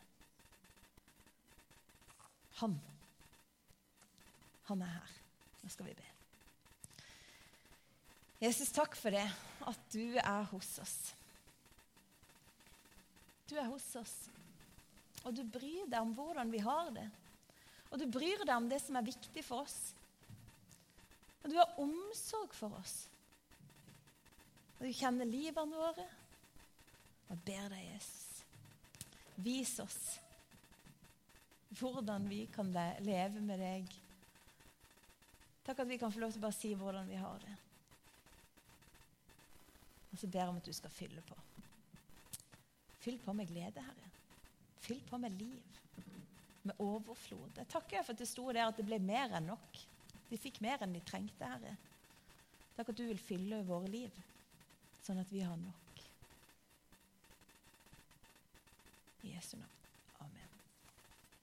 Han. 2.59 2.75
Han 4.67 4.81
er 4.83 4.97
her. 4.99 5.22
Nå 5.63 5.71
skal 5.71 5.87
vi 5.87 5.95
be. 5.97 6.09
Jesus, 8.43 8.73
takk 8.75 8.97
for 8.99 9.15
det, 9.15 9.23
at 9.63 9.83
du 9.93 10.17
er 10.19 10.47
hos 10.51 10.73
oss. 10.83 10.97
Du 13.47 13.55
er 13.55 13.69
hos 13.69 13.85
oss, 13.99 14.15
og 15.23 15.35
du 15.35 15.43
bryr 15.47 15.85
deg 15.87 15.99
om 16.01 16.11
hvordan 16.17 16.51
vi 16.51 16.59
har 16.63 16.89
det. 16.95 17.05
Og 17.93 18.01
du 18.01 18.07
bryr 18.11 18.41
deg 18.43 18.55
om 18.57 18.67
det 18.67 18.81
som 18.83 18.97
er 18.97 19.07
viktig 19.07 19.43
for 19.45 19.63
oss. 19.63 19.93
Og 21.43 21.51
du 21.51 21.59
har 21.59 21.79
omsorg 21.79 22.55
for 22.57 22.75
oss. 22.79 22.95
Og 24.79 24.87
du 24.87 24.91
kjenner 24.97 25.29
livene 25.29 25.79
våre. 25.79 26.07
Og 27.31 27.39
ber 27.45 27.69
deg, 27.71 27.85
Jesus, 27.93 28.43
vis 29.45 29.77
oss 29.83 30.01
hvordan 31.73 32.27
vi 32.29 32.43
kan 32.53 32.67
leve 33.01 33.41
med 33.41 33.57
deg. 33.61 33.93
Takk 35.63 35.79
at 35.79 35.89
vi 35.89 35.97
kan 35.97 36.11
få 36.11 36.19
lov 36.19 36.33
til 36.33 36.41
å 36.41 36.45
bare 36.45 36.57
si 36.57 36.73
hvordan 36.75 37.07
vi 37.07 37.19
har 37.19 37.43
det. 37.43 37.53
Og 40.13 40.19
så 40.19 40.27
ber 40.27 40.43
jeg 40.43 40.51
om 40.51 40.59
at 40.59 40.67
du 40.67 40.75
skal 40.75 40.93
fylle 40.93 41.23
på. 41.25 41.37
Fyll 43.03 43.17
på 43.23 43.33
med 43.35 43.49
glede, 43.49 43.83
Herre. 43.83 44.11
Fyll 44.83 45.01
på 45.09 45.17
med 45.19 45.33
liv. 45.39 45.79
Med 46.63 46.79
overflod. 46.79 47.57
Jeg 47.57 47.71
takker 47.71 48.03
for 48.03 48.13
at 48.13 48.21
det 48.21 48.29
sto 48.29 48.45
der 48.51 48.67
at 48.67 48.77
det 48.79 48.85
ble 48.87 48.99
mer 49.03 49.33
enn 49.39 49.49
nok. 49.51 49.81
De 50.29 50.39
fikk 50.39 50.61
mer 50.63 50.83
enn 50.83 50.95
de 50.95 51.01
trengte, 51.07 51.47
Herre. 51.47 51.75
Takk 52.77 52.93
at 52.93 52.99
du 52.99 53.05
vil 53.07 53.21
fylle 53.21 53.63
våre 53.67 53.91
liv 53.91 54.21
sånn 55.03 55.19
at 55.19 55.31
vi 55.33 55.43
har 55.43 55.57
nok. 55.59 56.03
I 59.23 59.33
Jesu 59.35 59.57
navn. 59.57 59.82